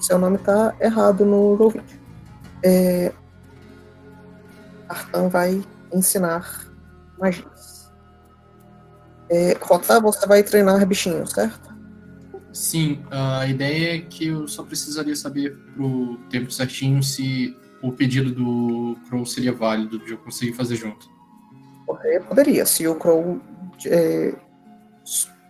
[0.00, 1.74] seu nome tá errado no roll
[2.62, 3.12] É...
[4.88, 6.66] Dartan vai ensinar
[7.18, 7.92] magias.
[9.28, 11.70] É, Rotá, você vai treinar bichinhos, certo?
[12.52, 18.32] Sim, a ideia é que eu só precisaria saber pro tempo certinho se o pedido
[18.32, 21.08] do Crow seria válido de eu conseguir fazer junto.
[22.26, 23.40] Poderia, se o Crow
[23.86, 24.34] é,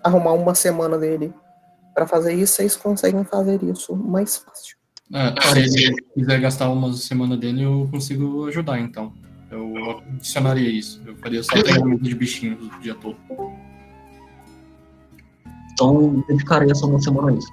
[0.05, 1.33] arrumar uma semana dele
[2.01, 4.75] para fazer isso, vocês conseguem fazer isso mais fácil.
[5.13, 5.35] É,
[5.67, 9.13] se ele quiser gastar uma semana dele, eu consigo ajudar, então.
[9.51, 11.03] Eu adicionaria isso.
[11.05, 13.19] Eu faria só treinamento de bichinhos o dia todo.
[15.73, 17.53] Então, dedicarei essa uma semana a isso.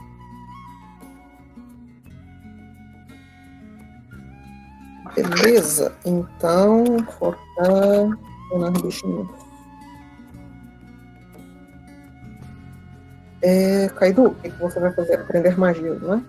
[5.14, 6.86] Beleza, então,
[7.20, 8.18] Rotá,
[8.48, 9.28] treinar bichinhos.
[13.42, 15.16] É, Kaido, o que, você vai fazer?
[15.16, 16.22] Aprender magia, não é?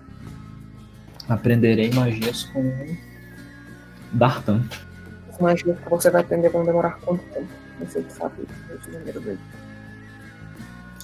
[1.27, 2.95] Aprenderei magias com
[4.13, 4.63] Dartan.
[5.29, 7.47] As magias que você vai aprender vão demorar quanto tempo?
[7.79, 9.37] Não sei se sabe aí.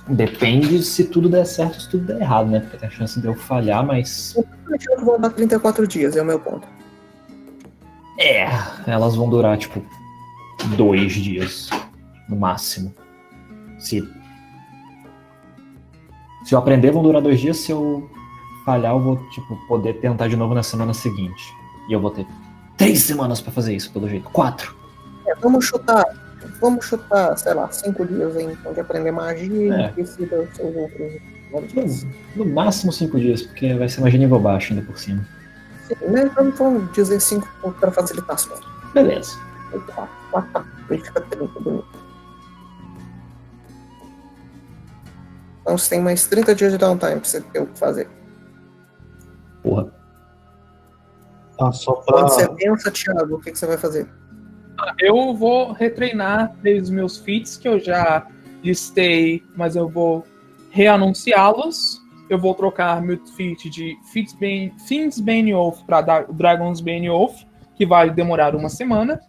[0.08, 2.60] Depende se tudo der certo ou se tudo der errado, né?
[2.60, 4.36] Porque tem a chance de eu falhar, mas.
[4.36, 6.68] Eu vou dar 34 dias, é o meu ponto.
[8.20, 8.47] É,
[8.86, 9.84] elas vão durar, tipo,
[10.78, 11.70] dois dias,
[12.30, 12.93] no máximo.
[13.80, 14.08] Se.
[16.45, 17.57] Se eu aprender, vão durar dois dias.
[17.57, 18.07] Se eu
[18.65, 21.43] falhar, eu vou, tipo, poder tentar de novo na semana seguinte.
[21.89, 22.25] E eu vou ter
[22.77, 24.29] três semanas pra fazer isso, pelo jeito.
[24.29, 24.75] Quatro.
[25.27, 26.05] É, vamos chutar.
[26.61, 29.89] Vamos chutar, sei lá, cinco dias aí, então, de aprender magia É.
[29.89, 32.05] e decida os outros dias.
[32.35, 35.25] No máximo cinco dias, porque vai ser magia nível baixo ainda por cima.
[35.87, 36.23] Sim, né?
[36.25, 37.47] Então vamos dizer cinco
[37.79, 38.65] para facilitar as coisas.
[38.93, 39.37] Beleza.
[39.71, 41.85] Quatro, quatro, fica 30, bonito.
[45.66, 48.07] Então você tem mais 30 dias de downtime pra você ter o que fazer.
[49.63, 49.91] Porra.
[51.57, 52.55] Tá, só Quando você pra.
[52.55, 54.07] pensa, Thiago, o que, que você vai fazer?
[54.99, 58.28] Eu vou retreinar três meus feats que eu já
[58.63, 60.24] listei, mas eu vou
[60.70, 61.99] reanunciá-los.
[62.30, 63.97] Eu vou trocar meu feat de
[65.24, 67.43] Bane Oath para Dragon's Bane Oath,
[67.76, 69.20] que vai demorar uma semana.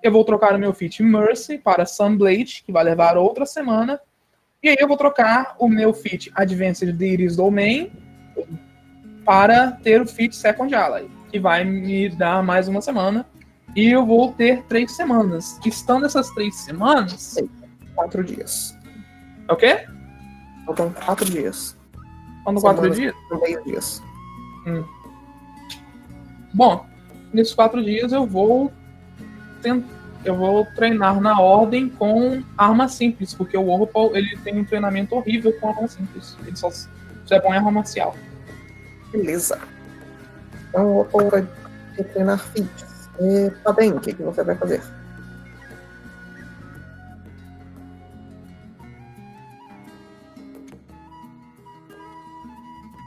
[0.00, 4.00] Eu vou trocar o meu feat Mercy para Sunblade, que vai levar outra semana.
[4.62, 7.90] E aí eu vou trocar o meu feat Advanced Deities Domain
[9.24, 13.26] para ter o feat Second Ally, que vai me dar mais uma semana.
[13.74, 15.58] E eu vou ter três semanas.
[15.66, 17.42] Estando essas três semanas.
[17.96, 18.78] Quatro dias.
[19.48, 19.84] É o quê?
[20.64, 21.76] Faltam quatro dias.
[22.44, 23.14] Faltam quatro dias?
[23.42, 24.00] Meio dias.
[26.54, 26.86] Bom,
[27.32, 28.70] nesses quatro dias eu vou
[29.60, 29.84] tent...
[30.24, 35.14] eu vou treinar na ordem com arma simples, porque o Orpal ele tem um treinamento
[35.14, 36.36] horrível com arma simples.
[36.46, 38.16] Ele só, só é bom em arma marcial.
[39.10, 39.58] Beleza.
[40.68, 41.46] Então o Opal vai
[42.12, 43.10] treinar feats.
[43.62, 44.82] Tá bem, o que, que você vai fazer?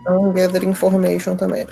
[0.02, 1.68] Então, gather information também.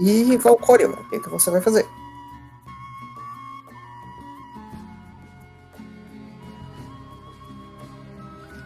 [0.00, 1.86] E Valcorion, o que, que você vai fazer?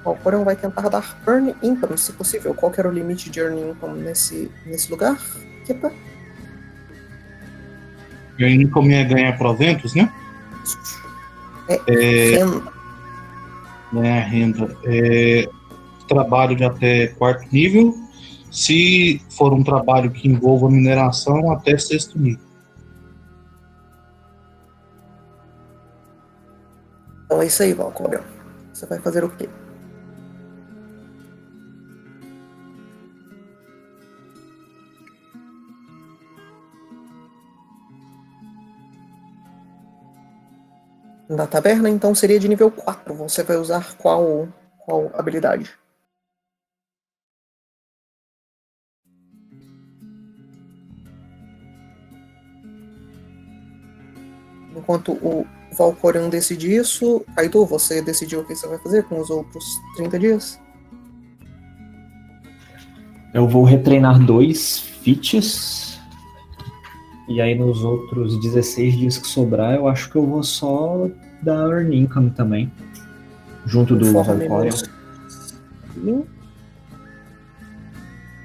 [0.04, 2.54] Valcorion vai tentar dar Earn Income, se possível.
[2.54, 5.16] Qual que era o limite de Earn Income nesse, nesse lugar?
[5.64, 5.92] Kepa?
[8.38, 10.12] Ganhar como é ganhar proventos, né?
[11.68, 12.72] É, renda.
[13.92, 14.76] Ganhar renda.
[14.84, 15.48] É,
[16.08, 17.94] trabalho de até quarto nível.
[18.52, 22.44] Se for um trabalho que envolva mineração, até sexto nível.
[27.24, 28.20] Então é isso aí, Valcorion.
[28.74, 29.48] Você vai fazer o quê?
[41.30, 43.14] Da taberna, então seria de nível 4.
[43.14, 44.46] Você vai usar qual,
[44.84, 45.81] qual habilidade?
[54.82, 55.46] Enquanto o
[55.78, 59.64] Valcorion decide isso, Kaido, você decidiu o que você vai fazer com os outros
[59.96, 60.60] 30 dias?
[63.32, 65.98] Eu vou retreinar dois fits.
[67.28, 71.08] E aí nos outros 16 dias que sobrar, eu acho que eu vou só
[71.40, 72.70] dar Earn Income também.
[73.64, 74.72] Junto do Valcorion.
[75.94, 76.24] Sim.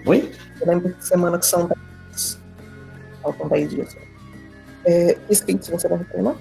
[0.05, 0.31] Oi?
[0.61, 1.67] Eu lembro que semana que são
[2.07, 2.39] 10.
[3.21, 4.06] Faltam 10 dias.
[4.89, 6.35] É, skills você vai retreinar?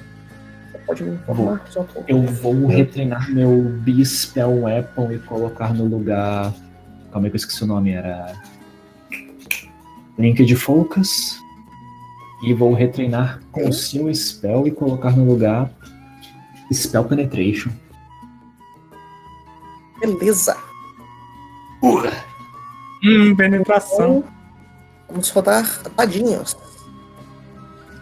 [0.70, 1.64] Você pode me informar?
[1.68, 6.52] Só por- Eu vou retreinar meu B-Spell Weapon e colocar no lugar.
[7.10, 8.34] Calma aí que eu esqueci o nome, era.
[10.16, 11.36] Link de Focus.
[12.44, 15.70] E vou retreinar Conceal Spell e colocar no lugar
[16.72, 17.70] Spell Penetration.
[20.00, 20.56] Beleza.
[21.82, 24.18] Hum, penetração.
[24.18, 24.24] Então,
[25.08, 26.56] vamos rodar tadinhos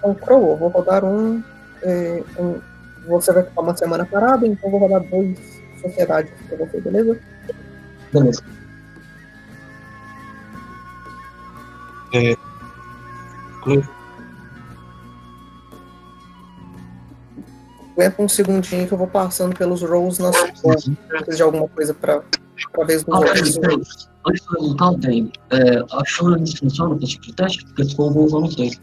[0.09, 1.43] um Crow, vou rodar um,
[1.83, 2.61] é, um,
[3.07, 5.39] Você vai ficar uma semana parada, então vou rodar dois
[5.81, 7.19] sociedades pra você, beleza?
[8.13, 8.43] Beleza.
[12.15, 12.37] É.
[17.97, 20.97] Aguenta um segundinho que eu vou passando pelos rolls nas uhum.
[21.13, 22.23] coisas de alguma coisa pra,
[22.73, 23.59] pra ver ah, antes,
[24.27, 25.33] antes de perguntar, tem.
[25.51, 27.65] é, a chora de funciona pra tipo de teste?
[27.65, 28.81] Porque se for, eu vou usar no 6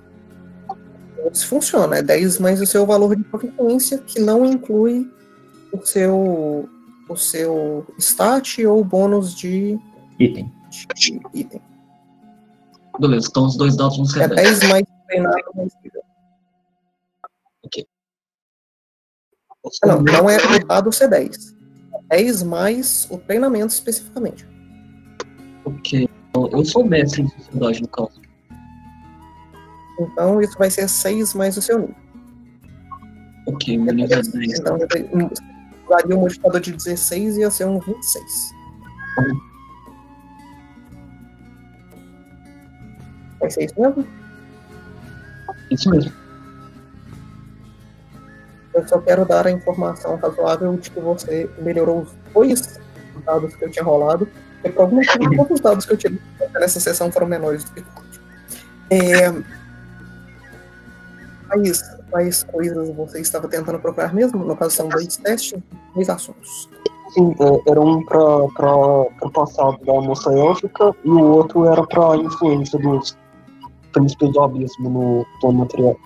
[1.31, 5.09] isso funciona, é 10 mais o seu valor de influência, que não inclui
[5.71, 6.69] o seu,
[7.09, 9.79] o seu stat ou bônus de
[10.19, 10.51] item.
[10.95, 11.61] De item.
[12.99, 14.59] Beleza, então os dois dados vão ser é 10.
[14.59, 15.73] 10 mais treinado mais
[17.63, 17.87] Ok.
[19.85, 21.55] Não, não é o dado C10.
[22.09, 24.47] 10 mais o treinamento especificamente.
[25.65, 26.09] Ok.
[26.29, 28.21] Então eu sou mestre em sociedade, no caso.
[30.01, 31.95] Então isso vai ser 6 mais o seu nível.
[33.47, 34.59] Ok, meu nível é 10.
[34.59, 34.77] Então
[35.87, 38.53] usaria o modificador de 16 e ia ser um 26.
[43.39, 44.07] Vai ser isso mesmo?
[45.69, 46.13] Isso mesmo.
[48.73, 52.79] Eu só quero dar a informação razoável de que você melhorou os dois
[53.25, 54.27] dados que eu tinha rolado.
[54.61, 56.19] Porque por algum motivo todos os dados que eu tirei
[56.53, 58.21] nessa sessão foram menores do que quatro.
[58.89, 59.60] É...
[61.51, 64.45] Quais, quais coisas você estava tentando procurar mesmo?
[64.45, 65.61] No caso, são dois testes,
[65.93, 66.69] dois assuntos.
[67.13, 68.19] Sim, é, era um pra,
[68.49, 73.17] pro passado da moça élfica e o outro era pra influência dos
[73.91, 75.97] príncipes do abismo no plano material.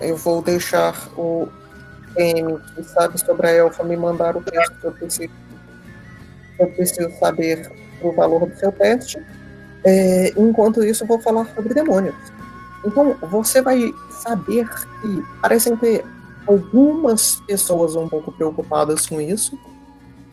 [0.00, 1.48] Eu vou deixar o
[2.14, 5.32] PM que sabe sobre a elfa me mandar o texto que eu preciso.
[6.60, 9.18] Eu preciso saber o valor do seu teste.
[9.84, 12.16] É, enquanto isso, vou falar sobre demônios.
[12.84, 14.68] Então, você vai saber
[15.00, 16.04] que parecem ter
[16.46, 19.58] algumas pessoas um pouco preocupadas com isso.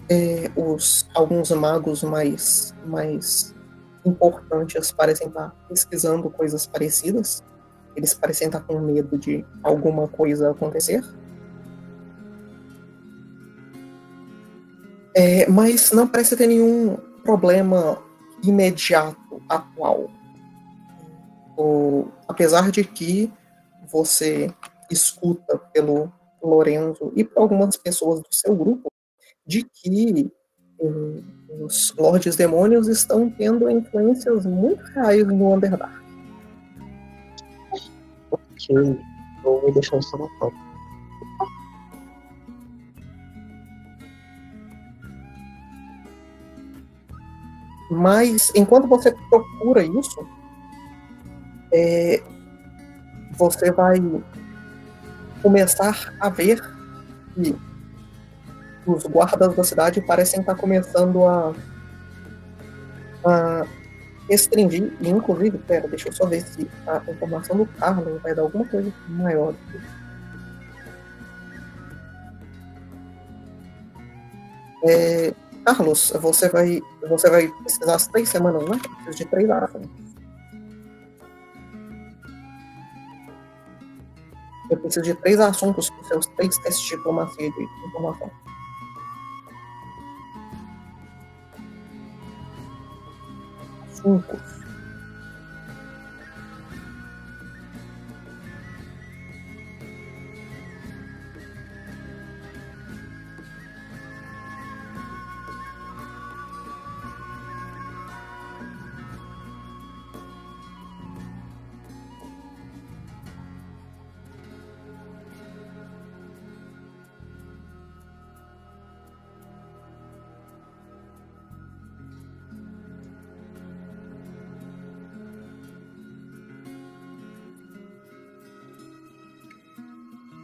[0.09, 3.53] É, os, alguns magos mais, mais
[4.05, 7.43] importantes parecem estar pesquisando coisas parecidas.
[7.95, 11.03] Eles parecem estar com medo de alguma coisa acontecer.
[15.15, 18.01] É, mas não parece ter nenhum problema
[18.43, 20.09] imediato, atual.
[21.57, 23.31] O, apesar de que
[23.91, 24.53] você
[24.89, 28.91] escuta pelo Lorenzo e por algumas pessoas do seu grupo
[29.45, 30.31] de que
[30.81, 31.23] eh,
[31.63, 36.03] os Lordes Demônios estão tendo influências muito reais no Underdark.
[38.31, 38.99] Ok,
[39.43, 40.62] vou deixar isso anotado.
[47.93, 50.27] Mas enquanto você procura isso,
[51.71, 52.21] é,
[53.31, 53.97] você vai
[55.41, 56.61] começar a ver
[57.35, 57.55] que
[58.85, 61.53] os guardas da cidade parecem estar começando a,
[63.25, 63.65] a
[64.29, 68.41] restringir, e inclusive, pera, deixa eu só ver se a informação do Carlos vai dar
[68.41, 69.53] alguma coisa maior.
[74.85, 75.33] É,
[75.65, 78.79] Carlos, você vai, você vai precisar as três semanas, né?
[79.03, 79.87] Precisa de três ações.
[84.69, 88.31] Eu preciso de três assuntos com seus três testes de diplomacia de informação.
[93.93, 94.52] Cinco.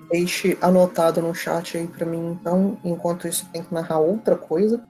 [0.10, 4.84] Deixe anotado no chat aí para mim, então, enquanto isso tem que narrar outra coisa.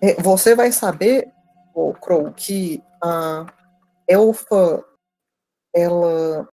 [0.00, 1.28] É, você vai saber,
[1.74, 3.46] o Crow, que a
[4.08, 4.84] elfa
[5.74, 6.48] ela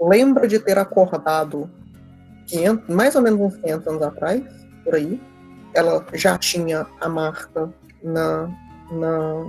[0.00, 1.70] lembra de ter acordado
[2.46, 4.42] 500, mais ou menos uns 500 anos atrás,
[4.84, 5.20] por aí.
[5.74, 8.48] Ela já tinha a marca na,
[8.90, 9.44] na,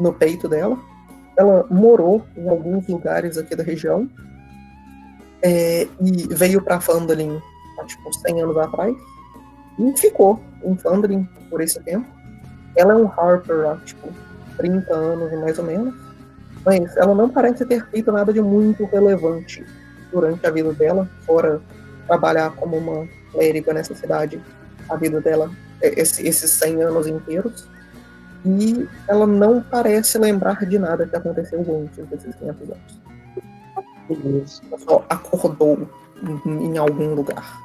[0.00, 0.78] no peito dela.
[1.36, 4.08] Ela morou em alguns lugares aqui da região.
[5.42, 7.40] É, e veio para Fandolin
[7.78, 8.94] há tipo 100 anos atrás.
[9.78, 12.06] E ficou em Fandolin por esse tempo.
[12.76, 14.08] Ela é um Harper há tipo
[14.56, 15.94] 30 anos mais ou menos.
[16.64, 19.64] Mas ela não parece ter feito nada de muito relevante
[20.12, 21.60] durante a vida dela, fora
[22.06, 24.42] trabalhar como uma clériga nessa cidade,
[24.88, 25.50] a vida dela,
[25.80, 27.66] é, esse, esses 100 anos inteiros.
[28.44, 32.99] E ela não parece lembrar de nada que aconteceu antes desses 500 anos.
[34.78, 35.88] Só acordou
[36.46, 37.60] em, em algum lugar.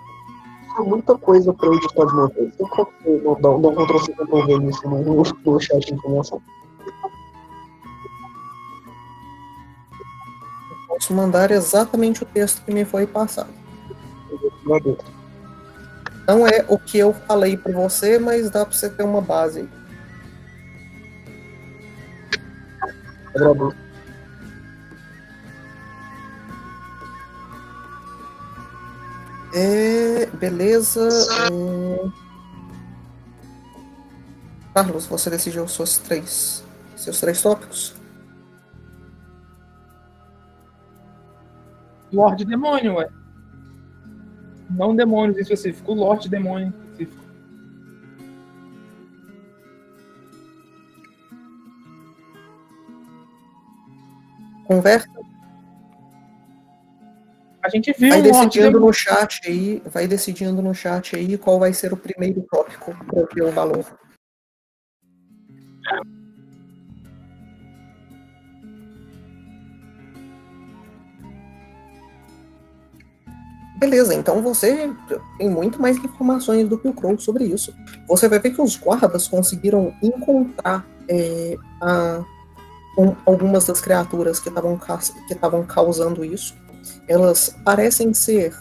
[0.77, 2.53] Há muita coisa para eu editar de uma vez.
[2.59, 2.67] Eu
[3.23, 6.41] não, não, não controle pra ver isso no, no chat de informação.
[10.87, 13.49] Posso mandar exatamente o texto que me foi passado.
[16.27, 19.69] Não é o que eu falei para você, mas dá para você ter uma base.
[23.35, 23.84] Agradeço.
[29.57, 31.07] É, beleza.
[31.09, 32.25] É...
[34.73, 36.61] Carlos, você decidiu suas três,
[36.97, 37.95] seus três tópicos?
[42.11, 43.07] Lorde Demônio, ué.
[44.69, 47.23] Não demônios em específico, Lorde Demônio em específico.
[54.67, 55.24] Conversa.
[57.65, 61.73] A gente viu Vai decidindo no chat aí, vai decidindo no chat aí qual vai
[61.73, 63.83] ser o primeiro tópico para ver o valor.
[73.77, 74.89] Beleza, então você
[75.37, 77.75] tem muito mais informações do que o Crow sobre isso.
[78.07, 82.23] Você vai ver que os guardas conseguiram encontrar é, a-
[82.97, 86.55] um- algumas das criaturas que que estavam causando isso.
[87.07, 88.53] Elas parecem ser,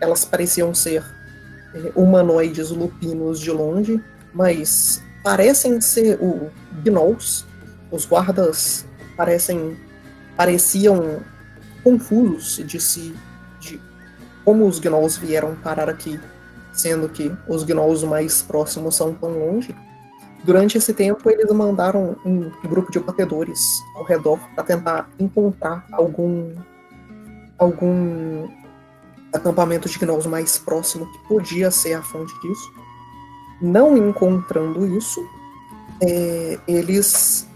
[0.00, 1.04] elas pareciam ser
[1.74, 4.02] é, humanoides lupinos de longe,
[4.32, 6.50] mas parecem ser o
[6.82, 7.44] gnolls.
[7.90, 8.86] Os guardas
[9.16, 9.76] parecem
[10.36, 11.20] pareciam
[11.82, 13.14] confusos de se
[13.58, 13.80] de
[14.44, 16.18] como os gnolls vieram parar aqui,
[16.72, 19.74] sendo que os gnolls mais próximos são tão longe.
[20.44, 23.60] Durante esse tempo, eles mandaram um grupo de batedores
[23.96, 26.54] ao redor para tentar encontrar algum
[27.58, 28.48] algum
[29.32, 32.72] acampamento de gnolls mais próximo que podia ser a fonte disso.
[33.60, 35.20] Não encontrando isso,
[36.00, 37.46] é, eles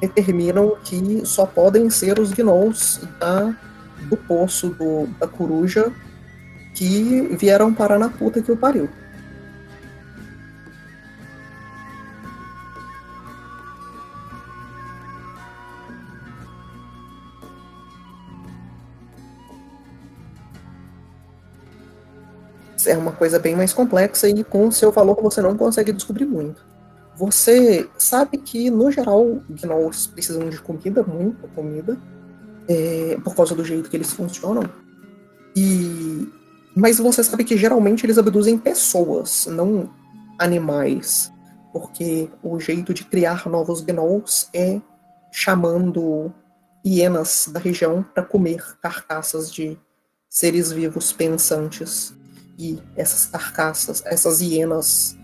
[0.00, 3.56] determinam que só podem ser os gnolls da,
[4.08, 5.92] do poço do, da coruja
[6.74, 8.88] que vieram parar na puta que o pariu.
[22.86, 26.26] É uma coisa bem mais complexa e com o seu valor você não consegue descobrir
[26.26, 26.64] muito.
[27.16, 31.98] Você sabe que, no geral, gnolls precisam de comida, muita comida,
[32.68, 34.62] é, por causa do jeito que eles funcionam.
[35.56, 36.28] E
[36.78, 39.90] mas você sabe que geralmente eles abduzem pessoas, não
[40.38, 41.32] animais,
[41.72, 44.80] porque o jeito de criar novos gnolls é
[45.32, 46.32] chamando
[46.86, 49.76] hienas da região para comer carcaças de
[50.28, 52.14] seres vivos pensantes.
[52.58, 55.16] E essas carcaças, essas hienas,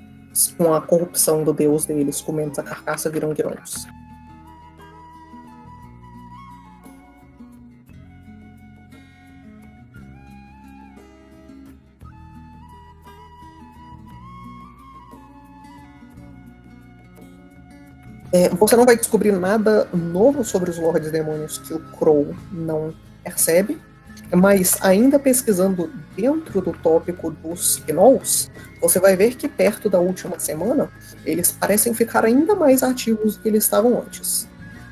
[0.56, 3.86] com a corrupção do deus deles, comendo essa carcaça, viram gnolls.
[18.34, 22.92] É, você não vai descobrir nada novo sobre os Lordes Demônios que o Crow não
[23.22, 23.80] percebe,
[24.32, 30.38] mas ainda pesquisando dentro do tópico dos Gnolls, você vai ver que perto da última
[30.38, 30.90] semana
[31.24, 34.48] eles parecem ficar ainda mais ativos do que eles estavam antes.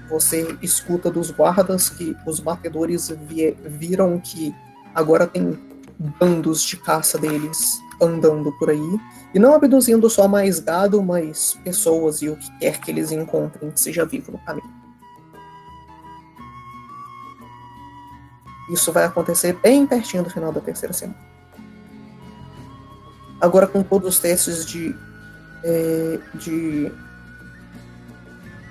[0.09, 4.55] Você escuta dos guardas que os batedores vi- viram que
[4.95, 5.59] agora tem
[6.19, 9.01] bandos de caça deles andando por aí,
[9.33, 13.71] e não abduzindo só mais gado, mas pessoas e o que quer que eles encontrem
[13.71, 14.82] que seja vivo no caminho.
[18.73, 21.19] Isso vai acontecer bem pertinho do final da terceira semana.
[23.39, 24.95] agora com todos os testes de,
[25.65, 26.93] é, de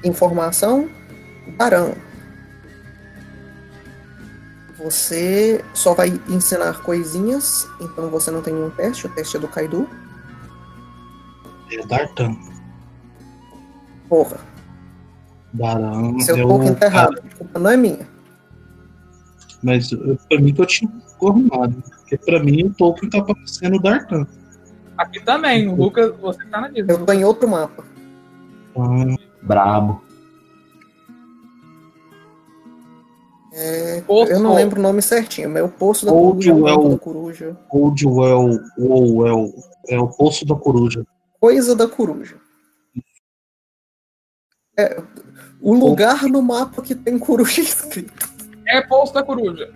[0.03, 0.89] informação,
[1.57, 1.91] Baran.
[4.77, 9.47] Você só vai ensinar coisinhas, então você não tem nenhum teste, o teste é do
[9.47, 9.87] Kaido.
[11.69, 12.35] É Dartan.
[14.09, 14.39] Porra,
[15.53, 16.17] Baran.
[16.21, 18.10] seu pouco o enterrado, a culpa não é minha.
[19.63, 21.83] Mas eu- pra mim que eu tinha arrumado.
[21.99, 24.27] Porque pra mim o Tolkien tá parecendo o Dartan.
[24.97, 26.93] Aqui também, o Lucas, você tá na Disney.
[26.93, 27.83] Eu tô em outro mapa.
[28.77, 30.01] Ah, Brabo.
[33.53, 36.89] É, eu não lembro o nome certinho, mas é o Poço da Coruja, o é
[36.89, 37.57] da Coruja.
[37.69, 39.53] Oldwell, Owell,
[39.89, 41.05] é o Poço da Coruja.
[41.39, 42.37] Coisa da Coruja.
[44.79, 45.01] É,
[45.59, 48.30] o lugar no mapa que tem coruja escrito.
[48.71, 49.69] É Poço da Coruja.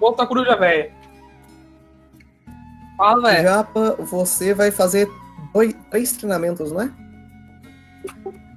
[0.00, 0.90] Poço da Coruja, velho.
[2.96, 3.42] Fala, velho.
[3.48, 5.08] Japa, você vai fazer
[5.52, 6.90] dois, três treinamentos, não é?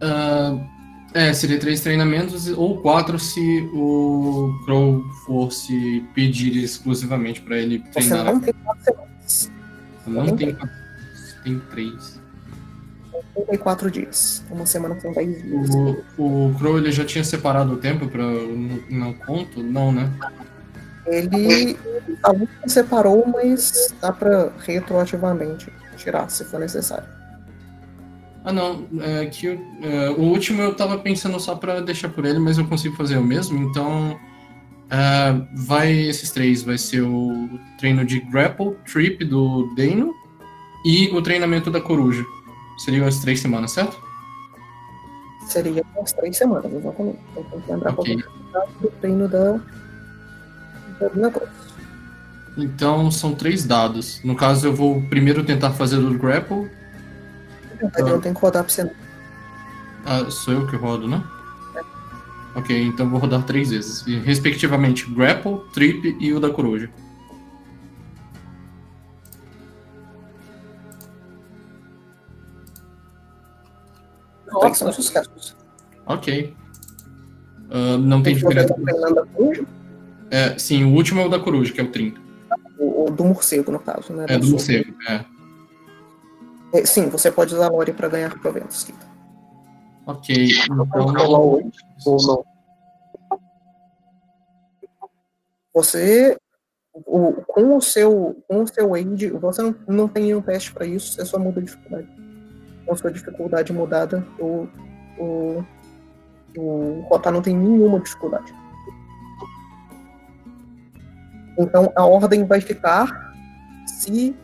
[0.02, 0.58] Ah,
[1.14, 8.10] é, seria três treinamentos ou quatro se o Crow fosse pedir exclusivamente pra ele Você
[8.10, 8.26] treinar.
[8.34, 9.52] não tem quatro semanas.
[10.08, 10.76] Não tem quatro,
[11.44, 12.22] tem três.
[13.36, 14.44] 34 dias.
[14.50, 15.70] Uma semana com 10 dias.
[16.18, 18.24] O, o Crow ele já tinha separado o tempo para
[18.90, 19.62] não, conto?
[19.62, 20.12] Não, né?
[21.06, 21.78] Ele.
[22.24, 27.08] A luta separou, mas dá pra retroativamente tirar se for necessário.
[28.44, 28.88] Ah, não.
[29.02, 32.66] É que é, o último eu tava pensando só pra deixar por ele, mas eu
[32.66, 33.58] consigo fazer o mesmo.
[33.58, 34.20] Então,
[34.90, 36.64] é, vai esses três.
[36.64, 40.14] Vai ser o treino de grapple, trip do Dano
[40.86, 42.24] e o treinamento da coruja.
[42.84, 43.98] Seriam as três semanas, certo?
[45.48, 47.20] Seria umas três semanas, exatamente.
[47.32, 48.24] Então tem que lembrar Ok.
[48.52, 49.60] qual é o treino da.
[51.32, 51.50] Cruz.
[52.58, 54.22] Então, são três dados.
[54.24, 56.70] No caso, eu vou primeiro tentar fazer o grapple.
[57.82, 58.92] Não tem que rodar pra você.
[60.06, 61.24] Ah, sou eu que rodo, né?
[62.56, 64.06] Ok, então eu vou rodar três vezes.
[64.06, 66.90] E, Respectivamente, grapple, trip e o da coruja.
[74.60, 75.56] Três são sucessos.
[76.06, 76.56] Ok.
[77.70, 78.74] Ah, não tem diferença.
[79.34, 79.66] coruja?
[80.32, 82.20] É, sim, o último é o da coruja, que é o 30.
[82.78, 84.26] O, o do morcego, no caso, né?
[84.30, 84.52] É do sua.
[84.54, 85.26] morcego, é.
[86.74, 88.84] É, Sim, você pode usar a Lore pra ganhar proventos.
[88.84, 89.08] Kita.
[90.06, 91.52] Ok, então.
[91.54, 92.46] oito ou não.
[95.74, 96.38] Você,
[96.94, 100.86] o, com o seu, com o seu aid, você não, não tem nenhum teste pra
[100.86, 102.08] isso, você só muda a dificuldade.
[102.90, 104.68] Com a sua dificuldade mudada, o,
[105.20, 105.64] o,
[106.58, 108.52] o Rotar não tem nenhuma dificuldade.
[111.56, 113.32] Então a ordem vai ficar
[113.86, 114.36] se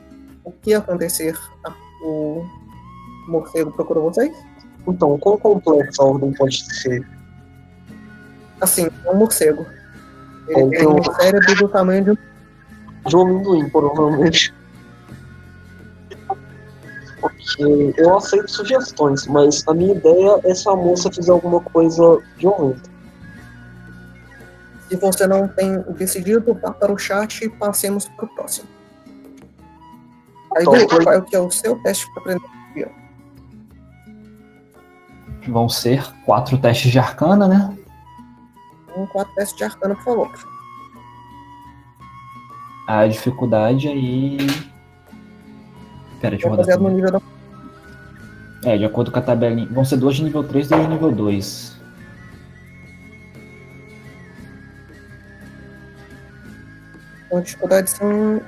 [0.43, 1.35] o que acontecer,
[2.03, 2.45] o
[3.27, 4.31] morcego procurou vocês.
[4.87, 7.03] Então, quão complexa a ordem pode ser?
[8.61, 9.65] Assim, é um morcego.
[10.49, 12.17] Ele É, tem então- um cérebro do tamanho de um
[13.07, 14.53] De um amendoim, provavelmente.
[17.97, 22.89] Eu aceito sugestões, mas a minha ideia é se a moça fizer alguma coisa violenta.
[24.89, 28.67] Se você não tem decidido, vá para o chat e passemos para o próximo.
[30.55, 32.91] Aí, Então, Du, foi- qual é o que é o seu teste para aprender?
[35.47, 37.77] Vão ser quatro testes de arcana, né?
[38.97, 40.31] Um quatro testes de arcana, por favor.
[42.87, 44.37] A dificuldade aí.
[46.21, 46.65] Pera, deixa eu Vou rodar.
[46.65, 47.21] fazer no nível da.
[48.65, 49.67] É, de acordo com a tabelinha.
[49.71, 51.79] Vão ser duas de nível 3 e duas de nível 2.
[57.27, 58.41] Então, a dificuldade são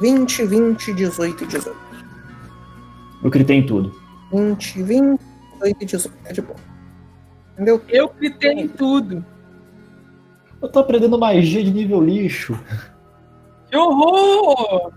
[0.00, 1.76] 20, 20, 18 e 18.
[3.22, 3.94] Eu gritei em tudo.
[4.32, 5.20] 20, 20,
[5.54, 6.16] 18 e 18.
[6.24, 6.58] É de boa.
[7.52, 7.82] Entendeu?
[7.90, 9.22] Eu gritei em tudo.
[10.62, 12.58] Eu tô aprendendo magia de nível lixo.
[13.70, 14.92] Que horror!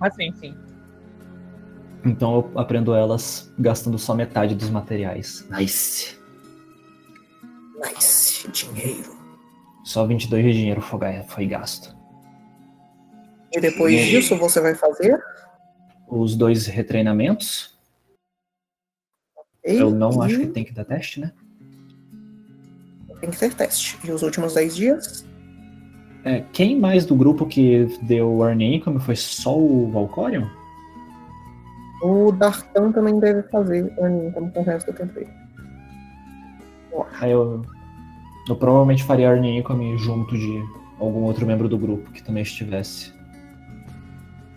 [0.00, 0.63] Mas sim, sim.
[2.04, 5.46] Então eu aprendo elas gastando só metade dos materiais.
[5.50, 6.18] Nice.
[7.82, 9.14] Nice, dinheiro.
[9.84, 10.98] Só 22 de dinheiro foi,
[11.28, 11.94] foi gasto.
[13.52, 15.22] E depois disso, você vai fazer.
[16.08, 17.78] Os dois retreinamentos.
[19.64, 21.32] E, Eu não e acho que tem que dar teste, né?
[23.24, 23.98] tem que ter teste.
[24.04, 25.26] E os últimos 10 dias?
[26.24, 30.46] É, quem mais do grupo que deu Earning Income foi só o Valcorion?
[32.04, 35.20] O Dartan também deve fazer Earning Income com o resto do tempo.
[37.18, 37.62] Aí eu,
[38.46, 40.62] eu provavelmente faria Earning Income junto de
[41.00, 43.10] algum outro membro do grupo que também estivesse.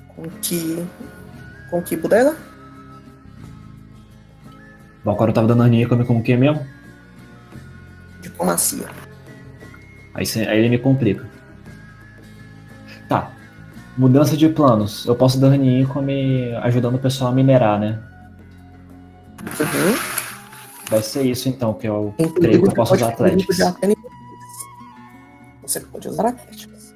[0.10, 0.86] Com que.
[1.69, 2.36] Com que bodega?
[5.06, 6.68] Bom, agora eu tava dando Arnícome com o que mesmo?
[8.22, 8.88] Diplomacia.
[10.14, 11.26] Aí, aí ele me complica.
[13.07, 13.32] Tá.
[13.98, 15.06] Mudança de planos.
[15.06, 17.99] Eu posso dar Arnícome ajudando o pessoal a minerar, né?
[19.60, 19.95] Uhum.
[20.90, 23.45] Vai ser isso então, que eu Inclusive, creio que eu posso usar seis.
[25.64, 26.95] Você pode usar Athletics.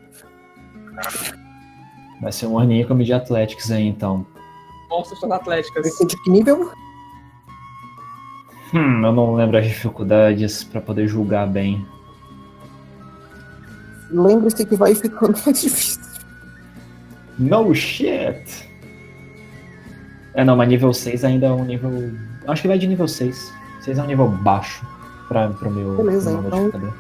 [2.22, 4.26] Vai ser um Arnícome de Athletics aí então.
[4.90, 5.84] Monstros atléticas.
[5.84, 6.72] Vai ser de que nível?
[8.74, 11.86] Hum, eu não lembro as dificuldades pra poder julgar bem.
[14.12, 16.01] Lembre-se que vai ficando mais difícil.
[17.42, 18.70] No shit!
[20.36, 21.92] É, não, mas nível 6 ainda é um nível.
[22.48, 23.52] Acho que vai de nível 6.
[23.82, 24.86] 6 é um nível baixo
[25.28, 26.94] pra, pro meu, Beleza, meu então-.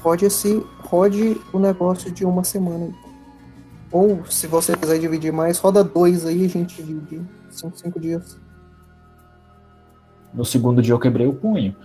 [0.00, 0.64] Rode esse.
[0.78, 2.90] Rode o negócio de uma semana.
[3.92, 7.20] Ou, se você quiser dividir mais, roda dois aí a gente divide.
[7.50, 8.38] Cinco, cinco dias.
[10.32, 11.76] No segundo dia eu quebrei o punho.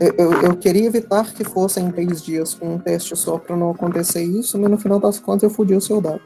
[0.00, 3.70] Eu, eu, eu queria evitar que fossem três dias com um teste só pra não
[3.70, 6.22] acontecer isso, mas no final das contas eu fudi o seu dado.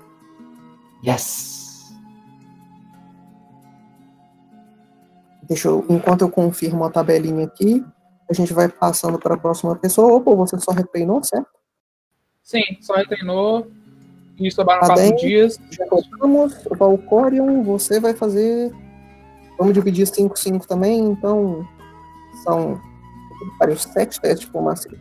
[1.05, 1.93] Yes!
[5.43, 7.85] Deixa eu, enquanto eu confirmo a tabelinha aqui,
[8.31, 10.15] a gente vai passando para a próxima pessoa.
[10.15, 11.49] Opa, você só retreinou, certo?
[12.43, 13.67] Sim, só retreinou.
[14.39, 15.59] E sobraram Tá quatro dias.
[15.71, 16.55] Já colocamos.
[16.67, 18.73] O Valcorion, você vai fazer.
[19.59, 21.67] Vamos dividir 5, 5 também, então.
[22.43, 22.81] São.
[23.59, 24.99] Para os sete testes de diplomacia.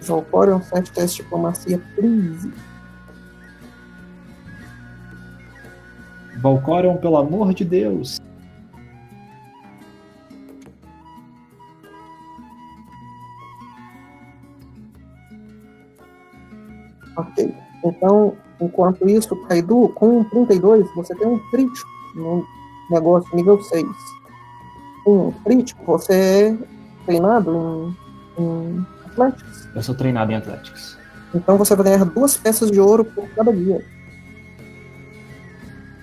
[0.00, 2.67] Valcorion, sete testes de diplomacia, please.
[6.40, 8.20] Valcorion, pelo amor de Deus!
[17.16, 17.52] Ok.
[17.84, 22.46] Então, enquanto isso, Kaidu, com 32, você tem um crítico no
[22.90, 23.86] negócio nível 6.
[25.06, 26.56] Um crítico, você é
[27.06, 27.94] treinado
[28.38, 29.68] em, em Athletics.
[29.74, 30.96] Eu sou treinado em Athletics.
[31.34, 33.84] Então você vai ganhar duas peças de ouro por cada dia.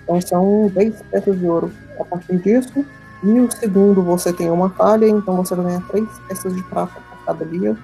[0.06, 2.86] Então são 10 peças de ouro a partir disso.
[3.24, 7.00] E o segundo você tem uma falha, então você vai ganhar 3 peças de prata
[7.00, 7.76] por cada dia,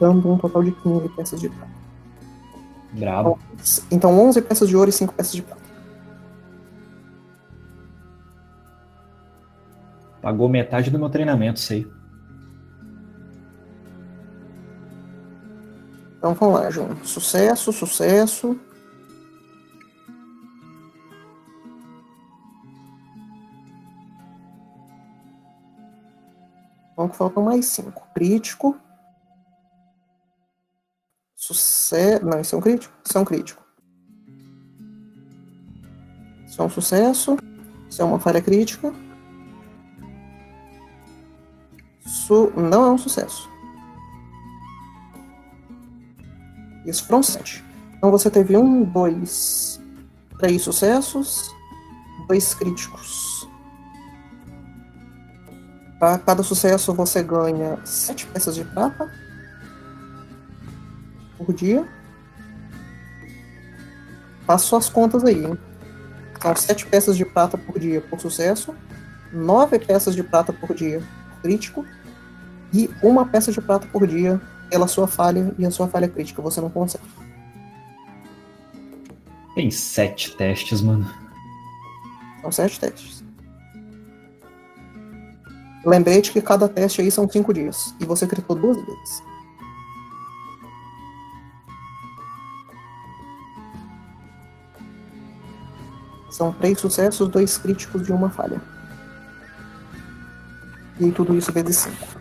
[0.00, 1.72] dando um total de 15 peças de prata.
[2.92, 3.38] Brabo.
[3.90, 5.60] Então 11 peças de ouro e 5 peças de prata.
[10.22, 11.86] Pagou metade do meu treinamento, sei.
[16.16, 16.96] Então vamos lá, João.
[17.02, 18.58] Sucesso, sucesso.
[27.00, 28.06] Então faltam mais cinco.
[28.14, 28.78] Crítico.
[31.34, 32.26] Sucesso.
[32.26, 32.94] Não, isso é um crítico?
[33.02, 33.62] Isso é um crítico.
[36.46, 37.38] Isso é um sucesso.
[37.88, 38.92] Isso é uma falha crítica.
[42.04, 43.48] Isso não é um sucesso.
[46.84, 47.64] Isso foram sete.
[47.96, 49.80] Então você teve um, dois,
[50.38, 51.50] três sucessos,
[52.28, 53.29] dois críticos.
[56.00, 59.12] Para cada sucesso você ganha sete peças de prata
[61.36, 61.86] por dia.
[64.46, 65.58] Faça suas contas aí, hein?
[66.40, 68.74] São sete peças de prata por dia por sucesso,
[69.30, 71.00] nove peças de prata por dia
[71.34, 71.84] por crítico
[72.72, 74.40] e uma peça de prata por dia
[74.70, 76.40] pela sua falha e a sua falha crítica.
[76.40, 77.04] Você não consegue.
[79.54, 81.06] Tem sete testes, mano.
[82.40, 83.19] São sete testes.
[85.84, 87.94] Lembrete que cada teste aí são cinco dias.
[87.98, 89.22] E você gritou duas vezes.
[96.30, 98.60] São três sucessos, dois críticos e uma falha.
[100.98, 102.20] E tudo isso vezes cinco.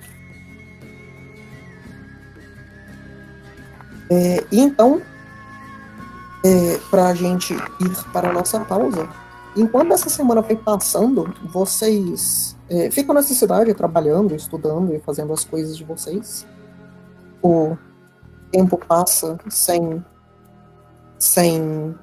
[4.09, 5.01] É, e então,
[6.43, 9.07] é, para a gente ir para a nossa pausa,
[9.55, 15.43] enquanto essa semana vai passando, vocês é, ficam nessa cidade trabalhando, estudando e fazendo as
[15.43, 16.45] coisas de vocês.
[17.41, 17.77] O
[18.51, 20.03] tempo passa sem,
[21.17, 21.95] sem,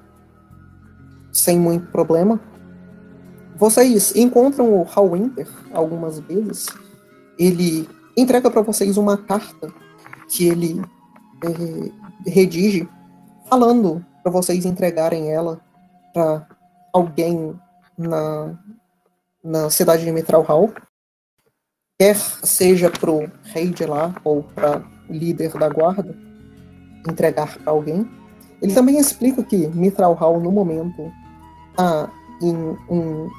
[1.32, 2.40] sem muito problema.
[3.56, 6.66] Vocês encontram o Hallwinter algumas vezes
[7.38, 9.72] ele entrega para vocês uma carta
[10.28, 10.82] que ele
[11.44, 12.88] é, redige
[13.48, 15.60] falando para vocês entregarem ela
[16.12, 16.46] para
[16.92, 17.54] alguém
[17.96, 18.58] na,
[19.46, 20.72] na cidade de Mitral Hall,
[21.98, 26.16] quer seja pro rei de lá ou para líder da guarda,
[27.08, 28.10] entregar para alguém.
[28.60, 31.12] Ele também explica que Mitral Hall, no momento,
[31.70, 32.10] está
[32.42, 32.54] em
[32.90, 33.30] um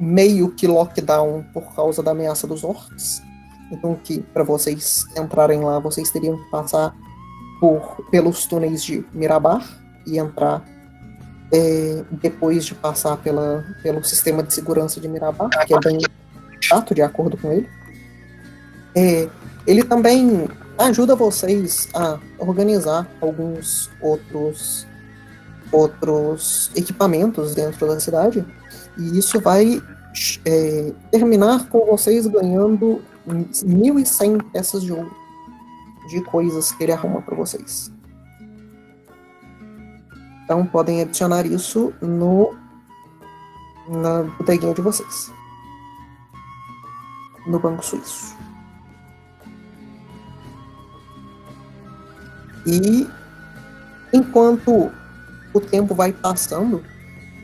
[0.00, 3.22] meio que lockdown por causa da ameaça dos orcs.
[3.70, 6.94] Então que para vocês entrarem lá, vocês teriam que passar
[7.60, 9.64] por pelos túneis de Mirabar
[10.06, 10.64] e entrar
[11.52, 15.98] é, depois de passar pela, pelo sistema de segurança de Mirabar, que é bem
[16.60, 17.68] chato de acordo com ele.
[18.94, 19.28] É,
[19.66, 20.48] ele também
[20.78, 24.86] ajuda vocês a organizar alguns outros
[25.72, 28.46] outros equipamentos dentro da cidade
[28.96, 29.82] e isso vai
[30.44, 35.10] é, terminar com vocês ganhando 1.100 peças de ouro
[36.08, 37.90] de coisas que ele arruma para vocês.
[40.46, 42.54] Então podem adicionar isso no
[43.88, 45.32] na bodeguinha de vocês.
[47.48, 48.36] No Banco Suíço.
[52.64, 53.08] E
[54.12, 54.92] enquanto
[55.52, 56.82] o tempo vai passando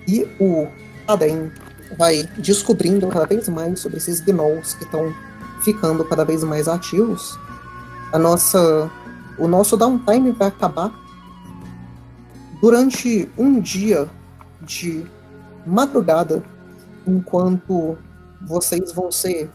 [0.07, 0.69] e o
[1.09, 1.51] Adem
[1.99, 5.13] vai descobrindo cada vez mais sobre esses gnolls que estão
[5.65, 7.37] ficando cada vez mais ativos,
[8.13, 8.91] a nossa,
[9.39, 11.02] o nosso downtime vai acabar
[12.63, 14.09] durante um dia
[14.63, 15.05] de
[15.67, 16.45] madrugada,
[17.05, 17.99] enquanto
[18.41, 19.51] vocês vão ser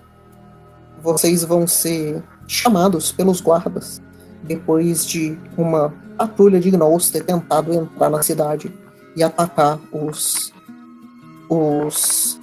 [1.01, 4.01] vocês vão ser chamados pelos guardas
[4.43, 8.73] depois de uma patrulha de gnolls ter tentado entrar na cidade
[9.15, 10.51] e atacar os
[11.49, 12.39] os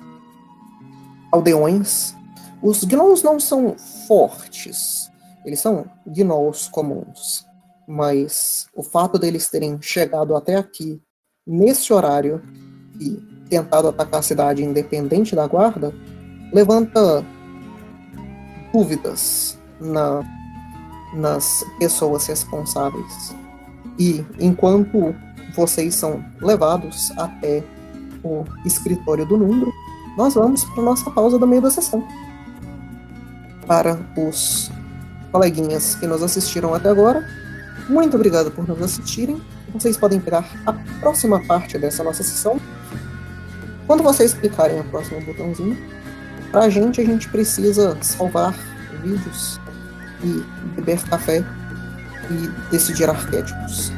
[1.30, 2.14] aldeões.
[2.62, 3.76] Os gnolls não são
[4.08, 5.10] fortes,
[5.44, 7.44] eles são gnolls comuns,
[7.86, 11.00] mas o fato deles terem chegado até aqui
[11.46, 12.42] nesse horário
[13.00, 13.16] e
[13.48, 15.94] tentado atacar a cidade independente da guarda
[16.52, 17.24] levanta
[18.72, 20.22] dúvidas na,
[21.14, 23.34] nas pessoas responsáveis.
[23.98, 25.14] E enquanto
[25.54, 27.62] vocês são levados até
[28.22, 29.72] o escritório do Numbro,
[30.16, 32.06] nós vamos para nossa pausa do meio da sessão.
[33.66, 34.70] Para os
[35.30, 37.24] coleguinhas que nos assistiram até agora,
[37.88, 39.40] muito obrigado por nos assistirem.
[39.72, 42.60] Vocês podem pegar a próxima parte dessa nossa sessão.
[43.86, 45.76] Quando vocês clicarem no próximo botãozinho,
[46.50, 48.54] para a gente, a gente precisa salvar
[49.02, 49.60] vídeos
[50.22, 50.44] e
[50.76, 51.44] beber café
[52.30, 53.92] e decidir arquétipos.